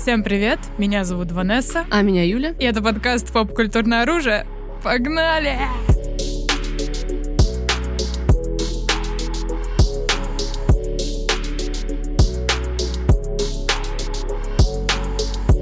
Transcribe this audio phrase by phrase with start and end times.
[0.00, 2.54] Всем привет, меня зовут Ванесса, А меня Юля.
[2.58, 4.46] и это подкаст «Поп-культурное оружие».
[4.82, 5.58] Погнали!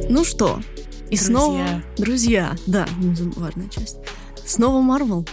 [0.08, 0.60] Ну что,
[1.10, 1.26] и Друзья.
[1.26, 1.66] снова...
[1.96, 2.54] Друзья.
[2.66, 3.96] Да, ну, важная часть.
[4.44, 5.26] Снова Марвел.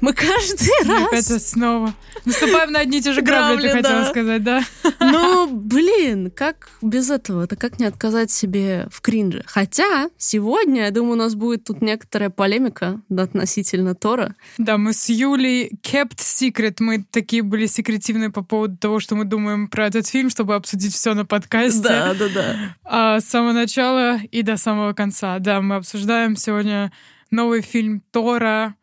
[0.00, 0.70] Мы каждый
[1.10, 1.48] раз...
[1.48, 1.94] снова
[2.24, 4.10] наступаем на одни и те же грабли, ты хотела да.
[4.10, 4.62] сказать, да?
[5.00, 7.44] Ну, блин, как без этого?
[7.44, 9.42] Это как не отказать себе в кринже?
[9.46, 14.34] Хотя сегодня, я думаю, у нас будет тут некоторая полемика относительно Тора.
[14.58, 19.24] Да, мы с Юлей kept secret, мы такие были секретивные по поводу того, что мы
[19.24, 21.82] думаем про этот фильм, чтобы обсудить все на подкасте.
[21.82, 22.56] да, да.
[22.84, 25.38] А с самого начала и до самого конца.
[25.38, 26.92] Да, мы обсуждаем сегодня
[27.30, 28.74] новый фильм Тора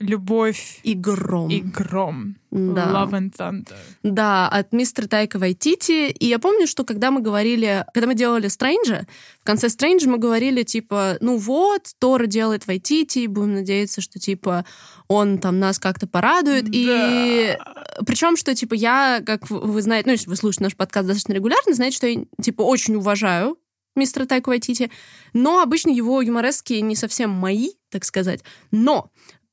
[0.00, 1.50] «Любовь И гром.
[1.50, 2.36] и гром».
[2.50, 2.86] Да.
[2.90, 3.76] Love and Thunder.
[4.02, 6.08] Да, от мистера Тайка Вайтити.
[6.10, 9.06] И я помню, что когда мы говорили, когда мы делали Стрэнджа,
[9.40, 14.64] в конце Стрэнджа мы говорили, типа, ну вот, Тора делает Вайтити, будем надеяться, что, типа,
[15.06, 16.64] он там нас как-то порадует.
[16.72, 17.56] И
[18.06, 21.34] причем, что, типа, я, как вы- вы знаете, ну, если вы слушаете наш подкаст достаточно
[21.34, 23.58] регулярно, знаете, что я, типа, очень уважаю
[23.96, 24.90] мистера Тайка Вайтити,
[25.34, 28.40] но обычно его юморески не совсем мои, так сказать.
[28.70, 29.10] Но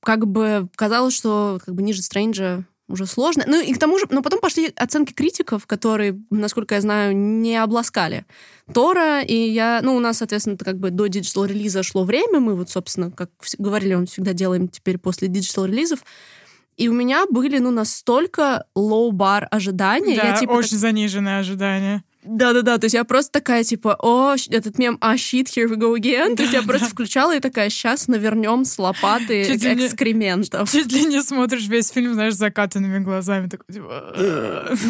[0.07, 3.43] как бы казалось, что как бы ниже Стрэнджа уже сложно.
[3.45, 7.61] Ну и к тому же, но потом пошли оценки критиков, которые, насколько я знаю, не
[7.61, 8.25] обласкали
[8.73, 12.39] Тора, и я, ну, у нас, соответственно, это как бы до digital релиза шло время,
[12.39, 15.99] мы вот, собственно, как говорили, мы всегда делаем теперь после digital релизов,
[16.77, 20.15] и у меня были, ну, настолько low bar ожидания.
[20.15, 22.05] Да, я, типа, очень заниженное ожидание.
[22.27, 25.97] Да-да-да, то есть я просто такая, типа, о, этот мем, а, shit, here we go
[25.97, 26.35] again.
[26.35, 30.71] То есть я просто включала и такая, сейчас навернем с лопаты Чуть ли не- экскрементов.
[30.71, 33.47] Чуть ли не смотришь весь фильм, знаешь, закатанными глазами.
[33.47, 34.13] Такой, типа...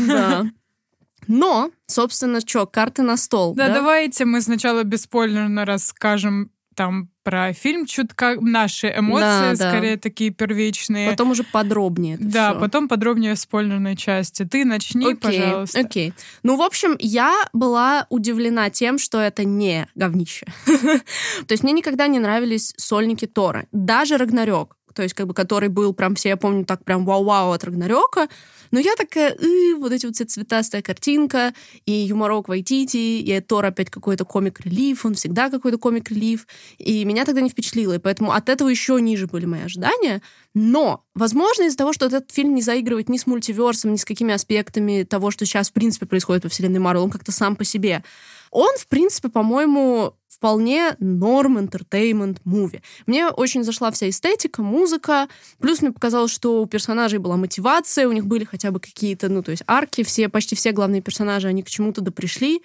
[0.07, 0.45] Да.
[1.27, 3.53] Но, собственно, что, карты на стол.
[3.53, 9.69] Да, Да, давайте мы сначала бесспойлерно расскажем там про фильм, чутка наши эмоции, Да, да.
[9.71, 11.09] скорее такие первичные.
[11.11, 12.15] Потом уже подробнее.
[12.17, 12.59] да, всё.
[12.61, 14.45] потом подробнее в спойлерной части.
[14.45, 15.77] Ты начни, Окей, пожалуйста.
[15.81, 16.13] окей.
[16.43, 20.45] Ну, в общем, я была удивлена тем, что это не говнище.
[20.65, 23.65] То есть мне никогда не нравились сольники Тора.
[23.73, 27.51] Даже Рагнарёк, то есть как бы который был прям все, я помню, так прям вау-вау
[27.51, 28.27] от Рагнарёка.
[28.71, 31.53] Но я такая, «Э, вот эти вот все цветастая картинка,
[31.85, 36.47] и юморок Вайтити, и Тор опять какой-то комик-релиф, он всегда какой-то комик-релиф.
[36.79, 40.23] И меня тогда не впечатлило, и поэтому от этого еще ниже были мои ожидания.
[40.55, 44.33] Но, возможно, из-за того, что этот фильм не заигрывает ни с мультиверсом, ни с какими
[44.33, 48.03] аспектами того, что сейчас, в принципе, происходит во вселенной Марвел, он как-то сам по себе.
[48.51, 52.81] Он, в принципе, по-моему, вполне норм entertainment муви.
[53.05, 55.27] Мне очень зашла вся эстетика, музыка,
[55.59, 59.41] плюс мне показалось, что у персонажей была мотивация, у них были хотя бы какие-то, ну,
[59.41, 62.61] то есть арки, все, почти все главные персонажи, они к чему-то да пришли,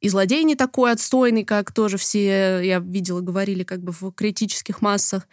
[0.00, 4.80] и злодей не такой отстойный, как тоже все, я видела, говорили как бы в критических
[4.80, 5.28] массах.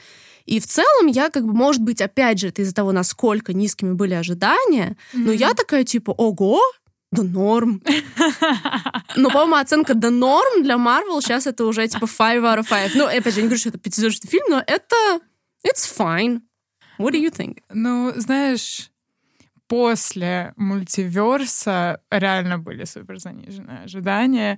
[0.46, 3.94] И в целом я как бы, может быть, опять же, это из-за того, насколько низкими
[3.94, 6.62] были ожидания, но я такая типа, ого,
[7.12, 7.82] да норм.
[9.16, 12.96] Но, по-моему, оценка да норм для Marvel сейчас это уже типа 5 out of 5.
[12.96, 14.96] Ну, опять же, я не говорю, что это пятизвездочный фильм, но это
[15.66, 16.42] it's fine.
[17.00, 17.60] What do you think?
[17.70, 18.92] Ну, знаешь,
[19.68, 24.58] после мультиверса реально были супер заниженные ожидания.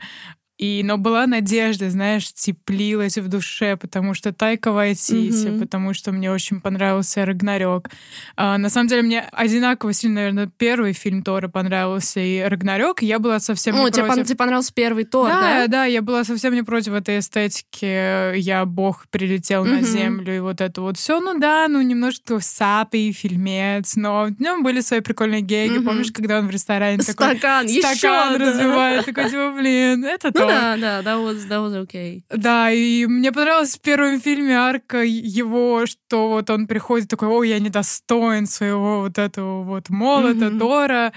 [0.60, 5.60] И, но была надежда, знаешь, теплилась в душе, потому что Тайка Вайтити, Мгм.
[5.62, 7.88] потому что мне очень понравился Рагнарёк.
[8.36, 13.02] А, на самом деле, мне одинаково сильно, наверное, первый фильм Тора понравился и Рагнарёк.
[13.02, 14.24] Я была совсем Ну, не тебе, против.
[14.24, 15.68] пон- тебе понравился первый Тор, да, да?
[15.68, 18.36] да, я была совсем не против этой эстетики.
[18.38, 19.86] Я бог прилетел на Мгм.
[19.86, 21.22] землю и вот это вот все.
[21.22, 25.78] Ну да, ну немножко сапый фильмец, но в нем были свои прикольные геги.
[25.78, 25.86] Мгм.
[25.86, 28.46] Помнишь, когда он в ресторане такой Стакан, еще, стакан да.
[28.46, 30.49] разбивает, такой типа, блин, это Ну.
[30.50, 32.24] Да, да, that was, that was okay.
[32.30, 37.50] Да, и мне понравилось в первом фильме арка его, что вот он приходит такой, ой,
[37.50, 40.60] я недостоин своего вот этого вот молота, Мгм.
[40.60, 41.14] Тора,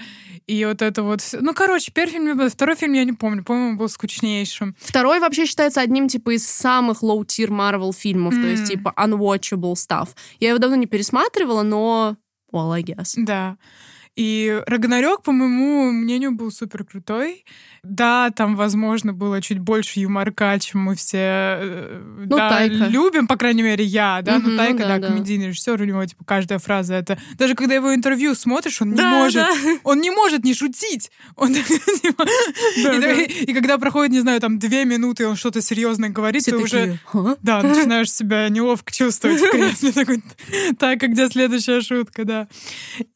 [0.47, 1.21] и вот это вот.
[1.39, 4.75] Ну, короче, первый фильм, второй фильм я не помню, по-моему, был скучнейшим.
[4.79, 10.09] Второй вообще считается одним типа из самых low-tier Marvel фильмов, то есть типа unwatchable stuff.
[10.39, 12.17] Я его давно не пересматривала, но
[12.51, 13.13] well, I guess.
[13.17, 13.57] Да.
[14.15, 17.45] И Рагнарёк, по моему мнению, был супер крутой.
[17.81, 22.85] Да, там, возможно, было чуть больше юморка, чем мы все э, Ну, да, Тайка.
[22.85, 24.37] любим, по крайней мере, я, да.
[24.37, 25.07] Мгм, ну, Тайка, да, да, да.
[25.07, 27.17] комедийный режиссер, у него, типа, каждая фраза это...
[27.37, 29.41] Даже когда его интервью смотришь, он не Да, может...
[29.41, 29.51] да.
[29.83, 31.11] Он не может не шутить.
[31.35, 32.25] Он, типа,
[32.77, 33.13] и, да.
[33.13, 36.99] и когда проходит, не знаю, там, две минуты, он что-то серьезное говорит, ты уже...
[37.41, 39.91] Да, начинаешь себя неловко чувствовать в кресле.
[40.03, 40.23] Такой,
[40.77, 42.47] так, где следующая шутка, да.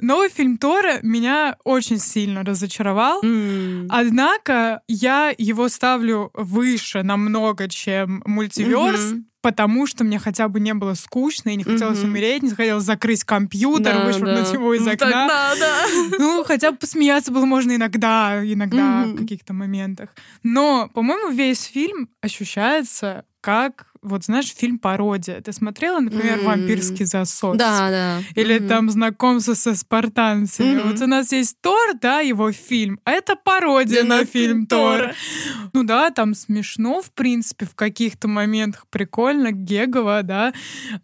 [0.02, 3.22] Новый фильм Тора Тора меня очень сильно разочаровал.
[3.24, 3.88] М.
[3.90, 9.26] Однако я его ставлю выше намного, чем мультиверс, Мгм.
[9.42, 12.10] потому что мне хотя бы не было скучно и не хотелось Мгм.
[12.12, 14.54] умереть, не хотелось закрыть компьютер, Да, вышвырнуть да.
[14.54, 15.10] его из Ну, окна.
[15.10, 15.66] Так надо.
[16.20, 19.16] Ну, хотя бы посмеяться было можно иногда, иногда Мгм.
[19.16, 20.10] в каких-то моментах.
[20.44, 25.42] Но, по-моему, весь фильм ощущается как, вот знаешь, фильм-пародия.
[25.42, 26.46] Ты смотрела, например, М.
[26.46, 27.58] «Вампирский засос»?
[27.58, 28.22] Да, да.
[28.36, 28.68] Или Мгм.
[28.68, 30.76] там знакомство со спартанцами.
[30.76, 30.92] Мгм.
[30.92, 33.00] Вот у нас есть Тор, да, его фильм.
[33.06, 35.12] А это пародия Да, на фильм Тор.
[35.74, 40.54] Ну да, там смешно, в принципе, в каких-то моментах прикольно, гегово, да.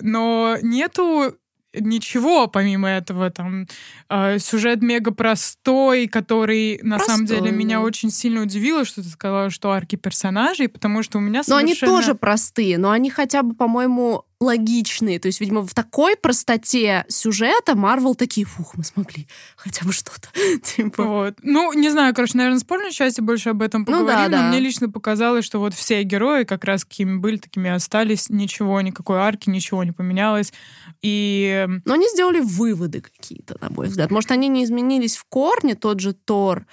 [0.02, 1.36] Но нету
[1.74, 3.68] ничего помимо этого там
[4.10, 7.84] э, сюжет мега простой который на самом деле Простой, меня да.
[7.84, 11.74] очень сильно удивило что ты сказала что арки персонажей потому что у меня Но они
[11.74, 15.20] совершенно тоже простые, но они хотя бы, по-моему, логичные.
[15.20, 20.30] То есть, видимо, в такой простоте сюжета Марвел такие, фух, мы смогли хотя бы что-то.
[20.64, 21.04] Типа.
[21.04, 21.36] Вот.
[21.42, 24.44] Ну, не знаю, короче, наверное, в спорной части больше об этом Ну поговорим, да, но
[24.44, 24.50] да.
[24.50, 29.20] мне лично показалось, что вот все герои как раз какими были, такими остались, ничего, никакой
[29.20, 30.54] арки, ничего не поменялось.
[31.02, 34.12] И Но они сделали выводы какие-то, на мой взгляд.
[34.12, 36.66] Может, они не изменились в корне, тот же Тор,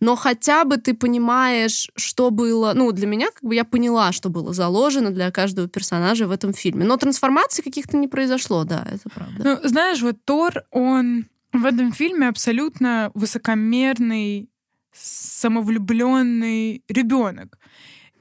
[0.00, 2.72] но хотя бы ты понимаешь, что было...
[2.74, 6.52] Ну, для меня, как бы, я поняла, что было заложено для каждого персонажа в этом
[6.52, 6.84] фильме.
[6.84, 9.34] Но трансформации каких-то не произошло, да, это правда.
[9.62, 14.50] Ну, знаешь, вот Тор, он в этом фильме абсолютно высокомерный,
[14.92, 17.58] самовлюбленный ребенок.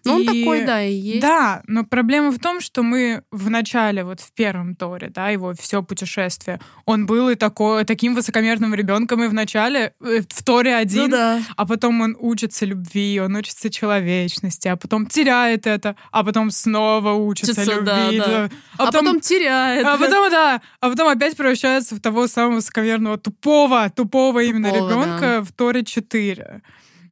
[0.06, 1.22] Ну, он И- такой, да, и есть.
[1.22, 5.54] Да, но проблема в том, что мы в начале, вот в первом Торе, да, его
[5.60, 10.76] все путешествие, он был и такой, таким высокомерным ребенком и в начале, э, в Торе
[10.76, 11.42] один, Ну да.
[11.58, 17.14] а потом он учится любви, он учится человечности, а потом теряет это, а потом снова
[17.14, 18.18] учится Учится, любви.
[18.20, 18.50] да, да.
[18.78, 19.86] А, А потом теряет.
[19.86, 24.90] а потом, да, а потом опять превращается в того самого высокомерного тупого, тупого именно Тупого,
[24.90, 26.62] ребенка в Торе 4.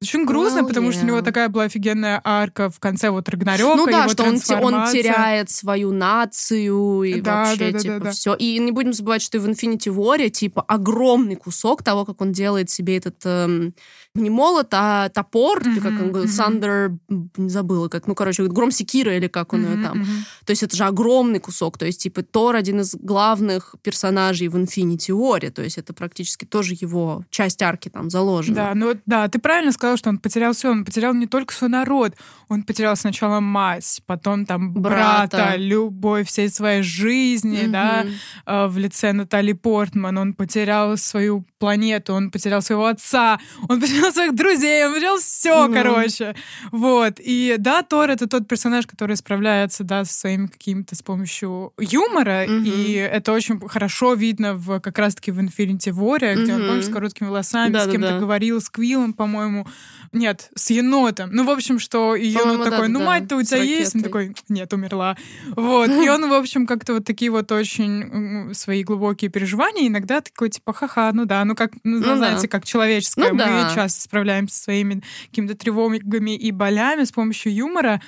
[0.03, 1.23] Очень грустно, Well, потому что у него yeah.
[1.23, 5.91] такая была офигенная арка в конце вот Рагнарёка, Ну да, что он, он теряет свою
[5.91, 8.11] нацию и Да, вообще, да, да, да, типа, да.
[8.11, 8.33] все.
[8.35, 12.31] И не будем забывать, что и в Infinity War, типа, огромный кусок того, как он
[12.31, 13.73] делает себе этот эм,
[14.15, 16.31] не молот, а топор, Мгм, как он говорит.
[16.31, 19.97] Сандер, не забыла, как, ну, короче, говорит, гром секира или как он ее Мгм, там.
[19.99, 20.07] мгм.
[20.45, 21.77] То есть это же огромный кусок.
[21.79, 25.49] То есть, типа, Тор один из главных персонажей в Infinity War.
[25.49, 28.55] То есть это практически тоже его часть арки там заложена.
[28.55, 30.69] Да, ну да, ты правильно сказал, что он потерял все.
[30.69, 32.13] Он потерял не только свой народ,
[32.49, 35.55] он потерял сначала мать, потом там брата, Брата.
[35.55, 38.13] любовь всей своей жизни, да, Мгм.
[38.45, 40.17] э, в лице Натали Портман.
[40.19, 43.39] Он потерял свою планету, он потерял своего отца,
[43.69, 45.73] он потерял своих друзей, он потерял все, Мгм.
[45.73, 46.35] короче.
[46.73, 47.13] Вот.
[47.19, 52.43] И да, Тор— это тот персонаж, который справляется, да, со своими какими-то с помощью юмора,
[52.47, 52.65] Мгм.
[52.65, 56.89] и это очень хорошо видно в как раз-таки в Infinity War, где он, помнишь, с
[56.89, 57.91] короткими волосами, с Да-да-да.
[57.93, 59.65] кем-то говорил, с Квиллом, по-моему.
[60.11, 61.29] Нет, с енотом.
[61.31, 63.95] Ну, в общем, что По-моему, такой, ну, мать-то у с тебя есть?
[63.95, 65.15] Он такой, нет, умерла.
[65.55, 65.89] Вот.
[65.89, 69.87] И он, в общем, как-то вот такие вот очень свои глубокие переживания.
[69.87, 72.47] Иногда такой, типа, ха-ха, ну да, ну как, ну, Ну знаете, да.
[72.47, 73.25] как человеческое.
[73.29, 73.71] Ну Мы да.
[73.73, 78.01] часто справляемся со своими какими-то тревогами и болями с помощью юмора.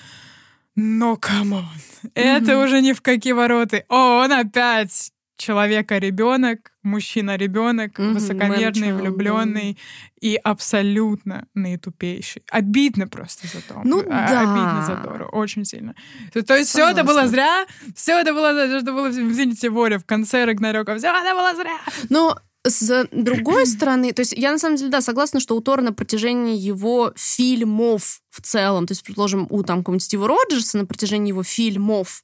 [0.75, 1.65] Но, come on,
[2.15, 2.63] это Мгм.
[2.65, 3.85] уже ни в какие вороты.
[3.87, 9.77] О, он опять человека-ребенок, мужчина-ребенок, Мгм, высокомерный, man-child, влюбленный
[10.21, 12.43] и абсолютно наитупейший.
[12.51, 13.81] Обидно просто за то.
[13.83, 14.41] Ну А- да.
[14.41, 15.93] Обидно за Тору, очень сильно.
[16.33, 19.69] То, то есть все это было зря, все это было, зря, что было в Infinity
[19.69, 21.77] War, в конце Рагнарёка, все это было зря.
[22.09, 25.81] Но с другой стороны, то есть я на самом деле, да, согласна, что у Тора
[25.81, 30.85] на протяжении его фильмов в целом, то есть, предположим, у там какого-нибудь Стива Роджерса на
[30.85, 32.23] протяжении его фильмов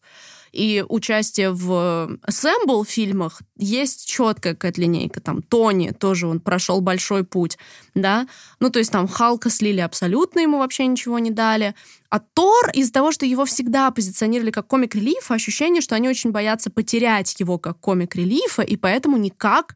[0.51, 5.21] и участие в Assemble фильмах есть четкая какая-то линейка.
[5.21, 7.57] Там Тони тоже он прошел большой путь,
[7.95, 8.27] да.
[8.60, 11.74] Ну, то есть там Халка слили абсолютно, ему вообще ничего не дали.
[12.10, 16.69] А Тор, из-за того, что его всегда позиционировали как комик-релиф, ощущение, что они очень боятся
[16.69, 19.75] потерять его как комик-релифа, и поэтому никак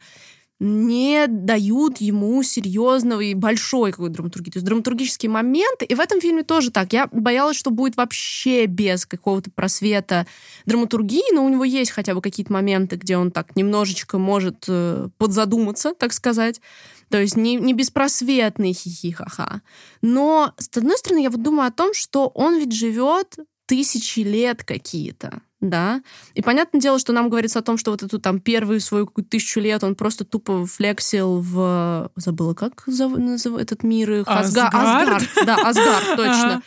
[0.59, 4.51] не дают ему серьезного и большой какой-то драматургии.
[4.51, 5.85] То есть драматургические моменты.
[5.85, 6.93] И в этом фильме тоже так.
[6.93, 10.27] Я боялась, что будет вообще без какого-то просвета
[10.65, 15.09] драматургии, но у него есть хотя бы какие-то моменты, где он так немножечко может э,
[15.17, 16.61] подзадуматься, так сказать.
[17.09, 19.61] То есть не, не беспросветный хихи-ха-ха.
[20.01, 23.35] Но, с одной стороны, я вот думаю о том, что он ведь живет
[23.65, 26.01] тысячи лет какие-то, да,
[26.33, 29.29] и понятное дело, что нам говорится о том, что вот эту там первую свою какую-то
[29.31, 32.11] тысячу лет он просто тупо флексил в...
[32.15, 34.27] Забыла, как зов- назыв- этот мир их?
[34.27, 34.73] Асга- Асгард?
[34.73, 35.29] Асгард.
[35.45, 36.53] Да, Асгард, точно.
[36.55, 36.61] Ага.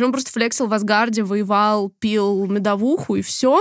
[0.00, 3.60] Он просто флексил в Асгарде, воевал, пил медовуху и все.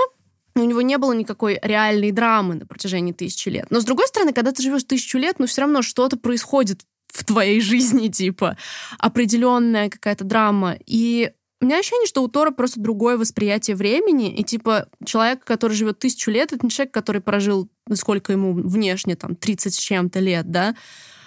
[0.56, 3.67] у него не было никакой реальной драмы на протяжении тысячи лет.
[3.70, 7.24] Но, с другой стороны, когда ты живешь тысячу лет, ну, все равно что-то происходит в
[7.25, 8.58] твоей жизни, типа,
[9.00, 10.77] определенная какая-то драма.
[10.86, 15.73] И у меня ощущение, что у Тора просто другое восприятие времени, и типа человек, который
[15.73, 20.19] живет тысячу лет, это не человек, который прожил, сколько ему внешне, там, 30 с чем-то
[20.19, 20.75] лет, да.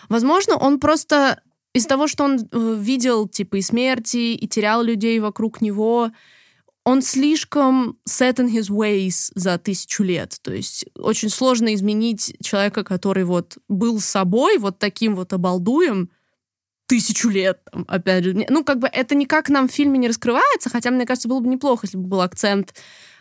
[0.08, 1.40] Возможно, он просто
[1.72, 6.10] из того, что он э, видел, типа, и смерти, и терял людей вокруг него,
[6.84, 10.36] он слишком set in his ways за тысячу лет.
[10.42, 16.10] То есть очень сложно изменить человека, который вот был собой, вот таким вот обалдуем,
[16.90, 18.46] тысячу лет, там, опять же.
[18.48, 21.46] Ну, как бы это никак нам в фильме не раскрывается, хотя, мне кажется, было бы
[21.46, 22.74] неплохо, если бы был акцент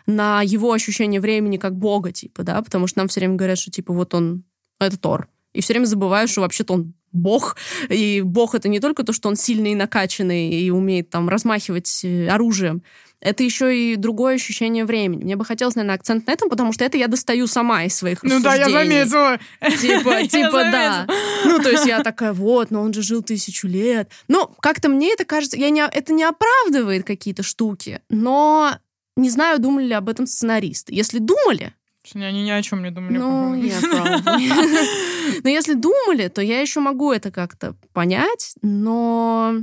[0.06, 3.70] на его ощущение времени как бога, типа, да, потому что нам все время говорят, что,
[3.70, 4.42] типа, вот он,
[4.80, 5.28] это Тор.
[5.52, 7.56] И все время забываешь, что вообще-то он бог.
[7.88, 12.04] И бог это не только то, что он сильный и накачанный и умеет там размахивать
[12.04, 12.82] э, оружием
[13.20, 15.24] это еще и другое ощущение времени.
[15.24, 18.22] Мне бы хотелось, наверное, акцент на этом, потому что это я достаю сама из своих
[18.22, 19.38] Ну да, я заметила.
[19.60, 21.06] Типа, типа, да.
[21.44, 24.10] Ну, то есть я такая, вот, но он же жил тысячу лет.
[24.28, 28.72] Ну, как-то мне это кажется, я не, это не оправдывает какие-то штуки, но
[29.16, 30.94] не знаю, думали ли об этом сценаристы.
[30.94, 31.74] Если думали,
[32.14, 33.18] они ни о чем не думали.
[33.18, 34.38] Ну, я правда.
[35.42, 39.54] Но если думали, то я еще могу это как-то понять, но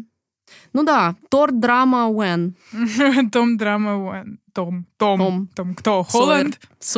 [0.74, 2.56] ну да, Тор драма Уэн.
[3.32, 4.40] Том драма Уэн.
[4.54, 4.86] Том.
[4.98, 5.48] Том.
[5.56, 5.76] Том.
[5.76, 6.04] Кто?
[6.04, 6.60] Холланд?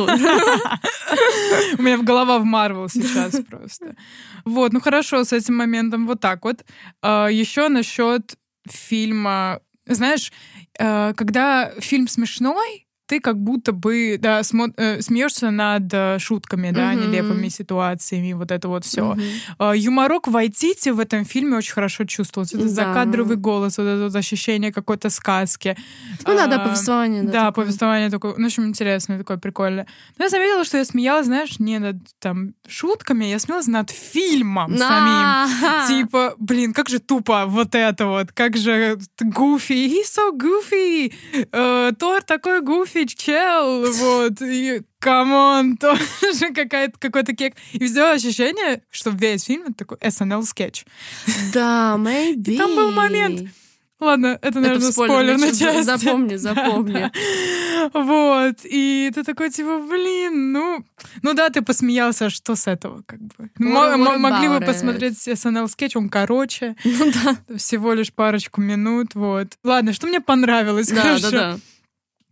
[1.78, 3.96] У меня голова в Марвел сейчас просто.
[4.44, 6.64] Вот, ну хорошо, с этим моментом вот так вот.
[7.02, 8.36] А, Еще насчет
[8.68, 9.60] фильма.
[9.86, 10.32] Знаешь,
[10.78, 16.70] э, когда фильм смешной, ты как будто бы да, смо- э, смеешься над э, шутками,
[16.70, 17.08] да, mm-hmm.
[17.08, 19.00] нелепыми ситуациями, вот это вот все.
[19.00, 19.72] Mm-hmm.
[19.72, 22.56] Э, юморок Вайтити в этом фильме очень хорошо чувствовался.
[22.56, 22.70] Это да.
[22.70, 25.76] закадровый голос, вот это вот ощущение какой-то сказки.
[26.24, 27.22] Ну да, да, повествование.
[27.22, 27.64] Да, да такое.
[27.64, 29.86] повествование такое, ну, в общем, интересное, такое прикольное.
[30.18, 34.78] Но я заметила, что я смеялась, знаешь, не над там шутками, я смеялась над фильмом
[34.78, 35.88] самим.
[35.88, 41.12] Типа, блин, как же тупо вот это вот, как же goofy, he's so goofy,
[41.52, 47.54] uh, Тор такой goofy, офиг, чел, вот, и come on, тоже какая-то, какой-то кек.
[47.72, 50.84] И все ощущение, что весь фильм это такой SNL-скетч.
[51.52, 52.56] Да, maybe.
[52.56, 53.50] Там был момент,
[54.00, 55.84] Ладно, это, наверное, это спойлер, на часть.
[55.84, 57.10] Запомни, запомни.
[57.92, 58.60] Вот.
[58.64, 60.82] И ты такой, типа, блин, ну...
[61.20, 63.50] Ну да, ты посмеялся, а что с этого, как бы?
[63.58, 66.76] Могли бы посмотреть SNL-скетч, он короче.
[66.82, 67.58] Ну да.
[67.58, 69.48] Всего лишь парочку минут, вот.
[69.62, 71.18] Ладно, что мне понравилось, да.
[71.18, 71.58] Да, да.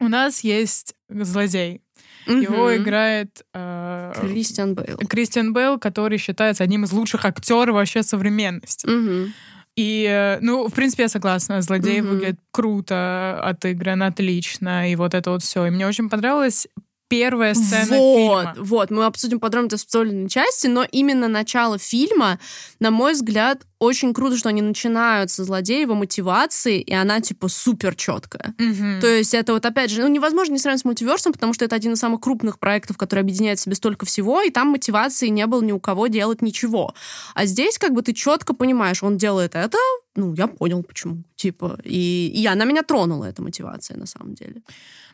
[0.01, 1.83] У нас есть злодей.
[2.27, 2.37] Угу.
[2.37, 4.99] Его играет э, Кристиан Бейл.
[5.09, 8.87] Кристиан Бейл, который считается одним из лучших актеров вообще современности.
[8.87, 9.31] Угу.
[9.77, 11.63] И, э, ну, в принципе, я согласна.
[11.63, 12.11] Злодей угу.
[12.11, 15.67] выглядит круто, отыгран отлично, и вот это вот все.
[15.67, 16.69] И мне очень понравилось
[17.09, 18.55] первая сцена вот, фильма.
[18.59, 22.39] Вот, мы обсудим подробно это в спойлерной части, но именно начало фильма,
[22.79, 27.95] на мой взгляд, очень круто, что они начинают со злодеева мотивации, и она, типа, супер
[27.95, 28.55] четкая.
[28.59, 29.01] Mm-hmm.
[29.01, 31.77] То есть это вот, опять же, ну, невозможно не сравнить с мультиверсом, потому что это
[31.77, 35.47] один из самых крупных проектов, который объединяет в себе столько всего, и там мотивации не
[35.47, 36.95] было ни у кого делать ничего.
[37.35, 39.79] А здесь, как бы, ты четко понимаешь, он делает это,
[40.17, 41.23] ну, я понял, почему.
[41.37, 44.63] Типа, и, и она меня тронула, эта мотивация, на самом деле.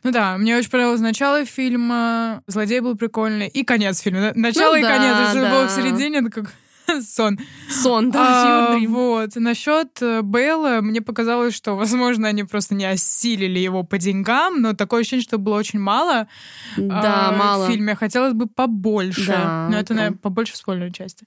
[0.04, 4.32] Ну да, мне очень понравилось начало фильма, злодей был прикольный, и конец фильма.
[4.34, 5.50] Начало ну, и да, конец, если да.
[5.50, 6.52] было в середине, это как
[7.02, 7.38] сон.
[7.70, 8.74] Сон, да.
[8.74, 9.30] А, вот.
[9.36, 14.74] Насчет э, Бейла, мне показалось, что, возможно, они просто не осилили его по деньгам, но
[14.74, 16.28] такое ощущение, что было очень мало.
[16.76, 17.66] Да, а, мало.
[17.66, 19.28] В фильме хотелось бы побольше.
[19.28, 19.94] Да, но это, да.
[19.94, 21.26] наверное, побольше спойлерной части.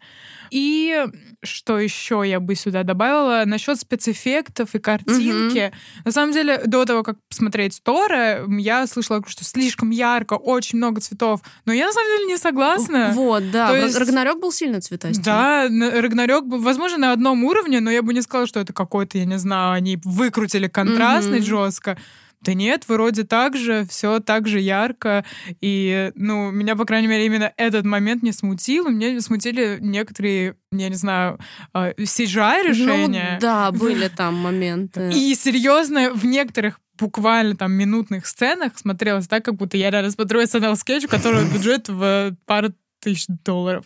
[0.51, 1.05] И
[1.43, 3.43] что еще я бы сюда добавила?
[3.45, 5.67] Насчет спецэффектов и картинки.
[5.67, 6.05] Угу.
[6.05, 11.01] На самом деле, до того, как посмотреть Тора, я слышала, что слишком ярко, очень много
[11.01, 11.41] цветов.
[11.65, 13.11] Но я, на самом деле, не согласна.
[13.13, 13.69] Вот, да.
[13.69, 13.97] То есть...
[13.97, 15.23] Рагнарёк был сильно цветастый.
[15.23, 19.25] Да, Рагнарёк, возможно, на одном уровне, но я бы не сказала, что это какой-то, я
[19.25, 21.45] не знаю, они выкрутили контрастный угу.
[21.45, 21.97] жестко.
[22.41, 25.25] Да нет, вроде так же, все так же ярко.
[25.59, 28.89] И, ну, меня, по крайней мере, именно этот момент не смутил.
[28.89, 31.39] Меня смутили некоторые, я не знаю,
[31.73, 33.33] CGI-решения.
[33.35, 35.09] Ну, да, были там моменты.
[35.13, 40.41] И серьезно, в некоторых буквально там минутных сценах смотрелось так, как будто я реально смотрю
[40.41, 43.85] SNL скетч, у которого бюджет в пару тысяч долларов.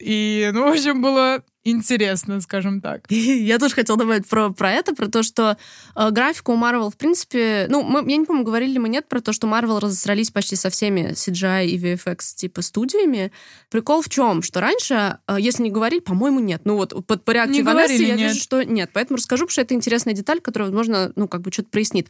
[0.00, 3.02] И, ну, в общем, было интересно, скажем так.
[3.10, 5.56] Я тоже хотела добавить про, про это, про то, что
[5.94, 9.08] э, графика у Marvel, в принципе, ну, мы, я не помню, говорили ли мы нет
[9.08, 13.32] про то, что Marvel разосрались почти со всеми CGI и VFX типа студиями.
[13.70, 14.42] Прикол в чем?
[14.42, 16.62] Что раньше, э, если не говорили, по-моему, нет.
[16.64, 18.32] Ну вот под, по реакции Не Ванессы говорили я нет.
[18.32, 18.90] вижу, что нет.
[18.92, 22.08] Поэтому расскажу, потому что это интересная деталь, которая, возможно, ну, как бы что-то прояснит.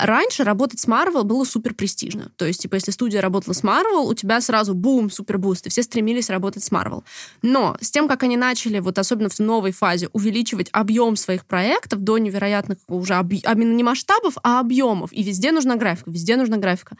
[0.00, 2.32] Раньше работать с Marvel было супер престижно.
[2.36, 5.70] То есть, типа, если студия работала с Marvel, у тебя сразу бум, супер boost, и
[5.70, 7.04] все стремились работать с Marvel.
[7.42, 12.00] Но с тем, как они начали, вот особенно в новой фазе, увеличивать объем своих проектов
[12.00, 13.34] до невероятных уже объ...
[13.36, 16.96] именно не масштабов, а объемов, и везде нужна графика, везде нужна графика.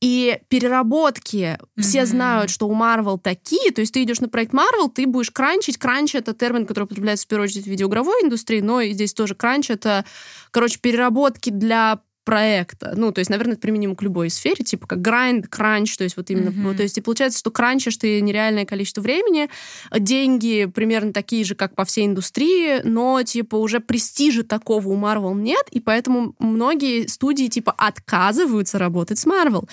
[0.00, 2.06] И переработки, все Мгм.
[2.08, 5.78] знают, что у Marvel такие, то есть ты идешь на проект Marvel, ты будешь кранчить.
[5.78, 9.36] Кранч— это термин, который употребляется в первую очередь в видеоигровой индустрии, но и здесь тоже
[9.36, 10.04] кранч— это,
[10.50, 12.94] короче, переработки для проекта.
[12.96, 16.16] Ну, то есть, наверное, это применимо к любой сфере, типа как грайнд, кранч, то есть
[16.16, 19.48] вот именно, вот, то есть и получается, что кранчишь ты нереальное количество времени,
[19.96, 25.34] деньги примерно такие же, как по всей индустрии, но типа уже престижа такого у Marvel
[25.34, 29.68] нет, и поэтому многие студии типа отказываются работать с Marvel.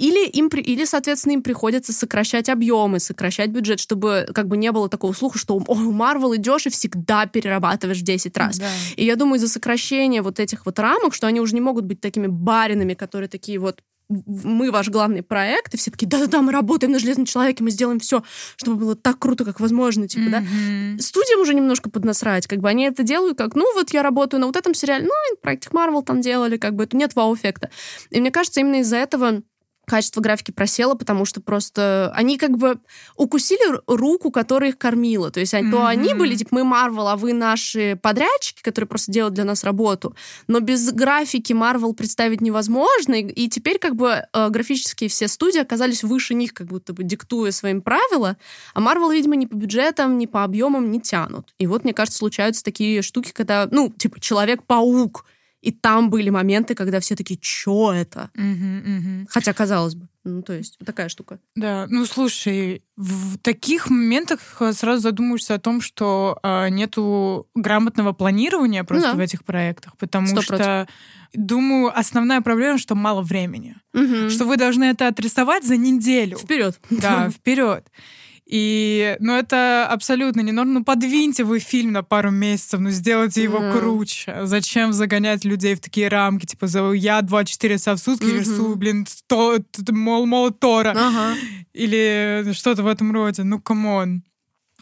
[0.00, 4.88] Или, им, или, соответственно, им приходится сокращать объемы, сокращать бюджет, чтобы как бы не было
[4.88, 8.58] такого слуха, что «О, у Marvel идешь и всегда перерабатываешь в 10 раз.
[8.58, 8.66] Да.
[8.96, 12.00] И я думаю, из-за сокращения вот этих вот рамок, что они уже не могут быть
[12.00, 13.80] такими баринами, которые такие вот
[14.26, 18.00] мы ваш главный проект, и все такие, да-да-да, мы работаем на Железном Человеке, мы сделаем
[18.00, 18.24] все,
[18.56, 20.40] чтобы было так круто, как возможно, типа, да.
[20.40, 20.98] Мгм.
[20.98, 24.46] Студиям уже немножко поднасрать, как бы они это делают, как, ну вот я работаю на
[24.46, 27.70] вот этом сериале, ну, проект Марвел там делали, как бы, это нет вау-эффекта.
[28.10, 29.42] И мне кажется, именно из-за этого
[29.90, 32.78] качество графики просело, потому что просто они как бы
[33.16, 35.30] укусили ру- руку, которая их кормила.
[35.30, 39.10] То есть они- то они были, типа, мы Марвел, а вы наши подрядчики, которые просто
[39.12, 40.14] делают для нас работу.
[40.46, 43.14] Но без графики Марвел представить невозможно.
[43.14, 47.02] И, и теперь как бы э, графические все студии оказались выше них, как будто бы
[47.02, 48.36] диктуя своим правила.
[48.74, 51.52] А Марвел, видимо, ни по бюджетам, ни по объемам не тянут.
[51.58, 55.24] И вот, мне кажется, случаются такие штуки, когда, ну, типа, Человек-паук.
[55.60, 58.30] И там были моменты, когда все такие, чё это?
[58.34, 59.26] Мгм, мгм.
[59.28, 60.08] Хотя, казалось бы.
[60.24, 61.38] Ну, то есть, такая штука.
[61.56, 68.12] Да, ну слушай, в таких моментах э, сразу задумаешься о том, что э, нету грамотного
[68.12, 69.16] планирования просто да.
[69.16, 70.86] в этих проектах, потому Сто что,
[71.32, 74.28] думаю, основная проблема, что мало времени, Мгм.
[74.28, 76.36] что вы должны это отрисовать за неделю.
[76.36, 76.78] Вперед.
[76.90, 77.86] Да, вперед.
[78.52, 80.72] И, ну, это абсолютно не норм.
[80.74, 83.72] Ну, подвиньте вы фильм на пару месяцев, ну, сделайте его Да.
[83.72, 84.40] круче.
[84.42, 86.46] Зачем загонять людей в такие рамки?
[86.46, 88.38] Типа, за- я 24 часа в сутки Мгм.
[88.40, 90.90] рисую, блин, сто, т- т- мол, мол, Тора.
[90.96, 91.34] Ага.
[91.72, 93.44] Или что-то в этом роде.
[93.44, 94.24] Ну, come on.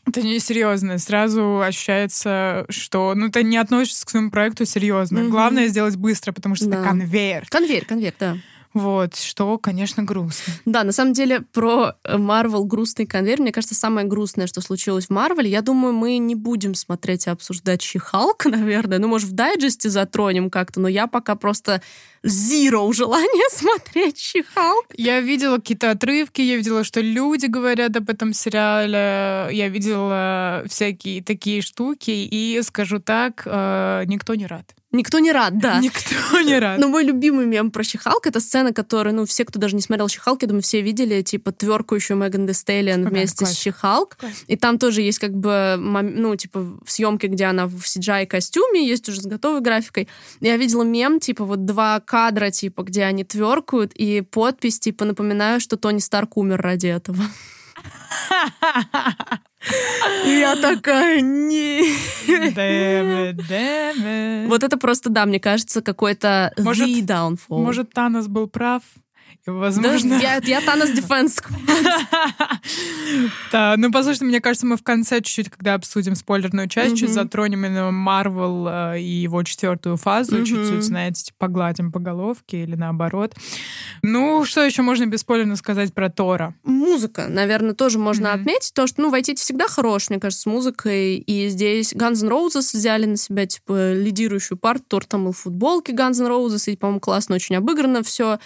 [0.07, 0.96] Это несерьезно.
[0.98, 5.20] Сразу ощущается, что ну, ты не относишься к своему проекту серьезно.
[5.20, 5.31] Мгм.
[5.31, 6.85] Главное сделать быстро, потому что это Да.
[6.85, 7.44] конвейер.
[7.50, 8.38] Конвейер, конвейер, да.
[8.74, 10.52] Вот, что, конечно, грустно.
[10.66, 15.11] Да, на самом деле про Марвел грустный конвейер, мне кажется, самое грустное, что случилось в
[15.11, 15.50] Марвеле.
[15.50, 18.98] Я думаю, мы не будем смотреть и обсуждать Щихалка, наверное.
[18.98, 21.83] Ну, может, в дайджесте затронем как-то, но я пока просто
[22.24, 24.87] zero желания смотреть Щихалк.
[24.96, 31.22] Я видела какие-то отрывки, я видела, что люди говорят об этом сериале, я видела всякие
[31.22, 34.74] такие штуки, и скажу так, э, никто не рад.
[34.90, 35.78] Никто не рад, да.
[35.83, 36.78] Никто не рад.
[36.78, 40.09] Но мой любимый мем про Щихалк это сцена, которую, ну, все, кто даже не смотрел
[40.09, 43.59] Щихалк, я думаю, все видели, типа, тверкающую Меган Де Стеллиан вместе с класс.
[43.59, 44.16] Щихалк.
[44.16, 44.44] Класс.
[44.46, 49.07] И там тоже есть как бы, ну, типа, в съемке, где она в CGI-костюме, есть
[49.11, 50.09] уже с готовой графикой.
[50.40, 55.61] Я видела мем, типа, вот два кадра, типа, где они тверкают, и подпись, типа, напоминаю,
[55.61, 57.23] что Тони Старк умер ради этого.
[60.25, 61.83] И я такая, не.
[62.27, 64.47] Damn it, damn it.
[64.49, 67.62] Вот это просто, да, мне кажется, какой-то Может- the downfall.
[67.62, 68.83] Может, Танос был прав?
[69.33, 70.14] И, Да, возможно...
[70.14, 71.38] я, я Танос Дефенс
[73.53, 77.64] Да, ну, послушайте, мне кажется, мы в конце чуть-чуть, когда обсудим спойлерную часть, чуть затронем
[77.64, 83.35] именно Марвел э, и его четвертую фазу, чуть-чуть, знаете, типа, погладим по головке или наоборот.
[84.03, 86.55] Ну, что еще можно бесспойлерно сказать про Тора?
[86.64, 88.73] Музыка, наверное, тоже можно отметить.
[88.75, 91.17] То, что, ну, войти всегда хорош, мне кажется, с музыкой.
[91.17, 94.87] И здесь Guns N' Roses взяли на себя, типа, лидирующую партию.
[94.88, 98.38] Тор там был в футболке Guns N' Roses, и, по-моему, классно, очень обыграно все.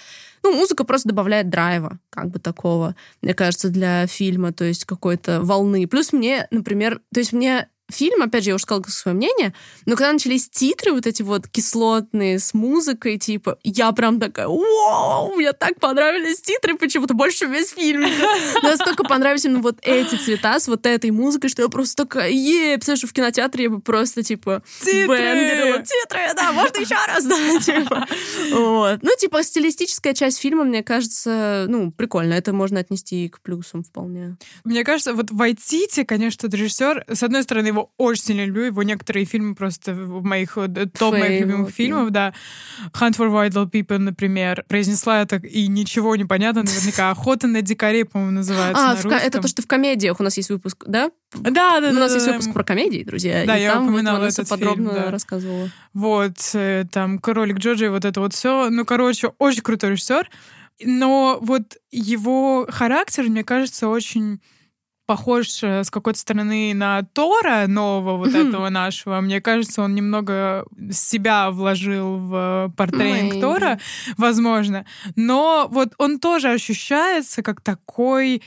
[0.42, 5.40] Ну, музыка просто добавляет драйва, как бы такого, мне кажется, для фильма, то есть какой-то
[5.40, 5.86] волны.
[5.86, 9.54] Плюс мне, например, то есть мне фильм, опять же, я уже сказала свое мнение,
[9.86, 15.34] но когда начались титры вот эти вот кислотные с музыкой, типа, я прям такая, вау,
[15.34, 18.04] мне так понравились титры почему-то больше, чем весь фильм.
[18.62, 22.74] Настолько понравились именно вот эти цвета с вот этой музыкой, что я просто такая, е,
[22.74, 25.84] представляешь, что в кинотеатре я бы просто, типа, Титры!
[25.84, 28.06] Титры, да, можно еще раз, да, типа.
[28.52, 29.02] Вот.
[29.02, 32.34] Ну, типа, стилистическая часть фильма, мне кажется, ну, прикольно.
[32.34, 34.36] Это можно отнести и к плюсам вполне.
[34.64, 38.64] Мне кажется, вот Вайтити, конечно, режиссер, с одной стороны, его его очень сильно люблю.
[38.64, 42.34] Его некоторые фильмы просто в моих э, топ моих любимых фильмов, да.
[42.92, 47.10] Hunt for Vital People, например, произнесла это и ничего не понятно, наверняка.
[47.10, 48.90] Охота на дикарей, по-моему, называется.
[48.90, 51.10] А, на это то, что в комедиях у нас есть выпуск, да?
[51.34, 52.32] Да, да, У нас да, есть да.
[52.32, 53.44] выпуск про комедии, друзья.
[53.46, 55.10] Да, и я там упоминала вот этот подробно фильм, да.
[55.10, 55.70] рассказывала.
[55.94, 58.68] Вот, э, там, кролик Джоджи, вот это вот все.
[58.70, 60.28] Ну, короче, очень крутой режиссер.
[60.84, 64.40] Но вот его характер, мне кажется, очень
[65.12, 68.48] похож э, с какой-то стороны на Тора нового вот Мгм.
[68.48, 69.20] этого нашего.
[69.20, 73.40] Мне кажется, он немного себя вложил в портрейнг Maybe.
[73.42, 73.78] Тора,
[74.16, 74.86] возможно.
[75.14, 78.42] Но вот он тоже ощущается как такой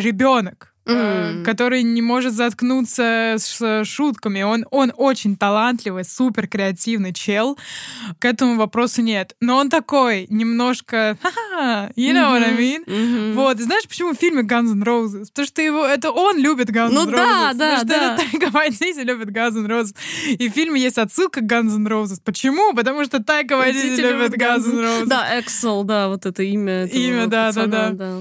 [0.00, 1.44] ребенок Мгм.
[1.44, 4.42] который не может заткнуться с шутками.
[4.42, 7.58] Он, он очень талантливый, супер креативный чел.
[8.18, 9.34] К этому вопросу нет.
[9.40, 11.16] Но он такой немножко...
[11.22, 12.82] «Ха-ха, You know what I mean?
[12.86, 13.34] Мгм.
[13.34, 15.26] Вот, и знаешь, почему в фильме Guns N' Roses?
[15.28, 17.10] Потому что его, это он любит Guns N' Ну Roses.
[17.16, 18.14] да, да, Потому что да.
[18.14, 19.94] это Тайка Вайтити любит Guns N' Roses.
[20.38, 22.20] И в фильме есть отсылка к Guns N' Roses.
[22.24, 22.74] Почему?
[22.74, 25.06] Потому что Тайка Вайтити любит Guns N' Roses.
[25.06, 26.86] Да, Эксел, да, вот это имя.
[26.86, 28.20] Имя, да, да, пацана, да.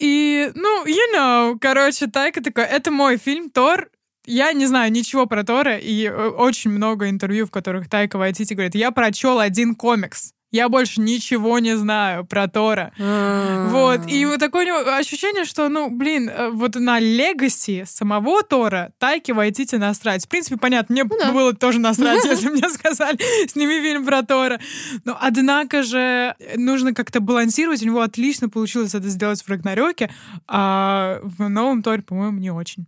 [0.00, 3.90] И, ну, you know, короче, Тайка такой, это мой фильм Тор.
[4.26, 8.54] Я не знаю ничего про Тора, и э, очень много интервью, в которых Тайка Вайтити
[8.54, 10.32] говорит, я прочел один комикс.
[10.50, 12.92] Я больше ничего не знаю про Тора.
[12.98, 13.68] А.
[13.70, 19.30] Вот, и вот такое ощущение, что, ну, блин, э, вот на легаси самого Тора Тайки
[19.32, 20.24] Вайтити насрать.
[20.24, 21.32] В принципе, понятно, мне Ну да.
[21.32, 24.60] было тоже насрать, если мне сказали, сними фильм про Тора.
[25.04, 27.82] Но, однако же, нужно как-то балансировать.
[27.82, 30.10] У него отлично получилось это сделать в Рагнарёке,
[30.48, 32.86] а в новом Торе, по-моему, не очень.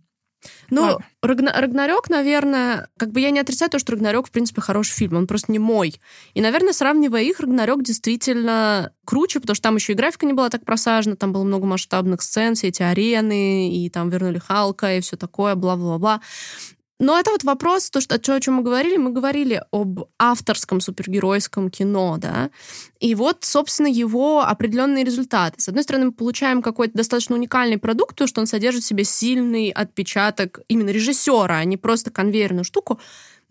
[0.69, 1.05] Ну, Ладно.
[1.21, 5.17] Рагна- Рагнарёк, наверное, как бы я не отрицаю то, что Рагнарёк, в принципе, хороший фильм,
[5.17, 5.99] он просто не мой.
[6.33, 10.49] И, наверное, сравнивая их, Рагнарёк действительно круче, потому что там еще и графика не была
[10.49, 15.01] так просажена, там было много масштабных сцен, все эти арены, и там вернули Халка, и
[15.01, 16.21] все такое, бла-бла-бла.
[16.99, 21.69] Но это вот вопрос, то, что, о чем мы говорили, мы говорили об авторском супергеройском
[21.69, 22.51] кино, да,
[22.99, 25.59] и вот, собственно, его определенные результаты.
[25.59, 29.03] С одной стороны, мы получаем какой-то достаточно уникальный продукт, то, что он содержит в себе
[29.03, 32.99] сильный отпечаток именно режиссера, а не просто конвейерную штуку.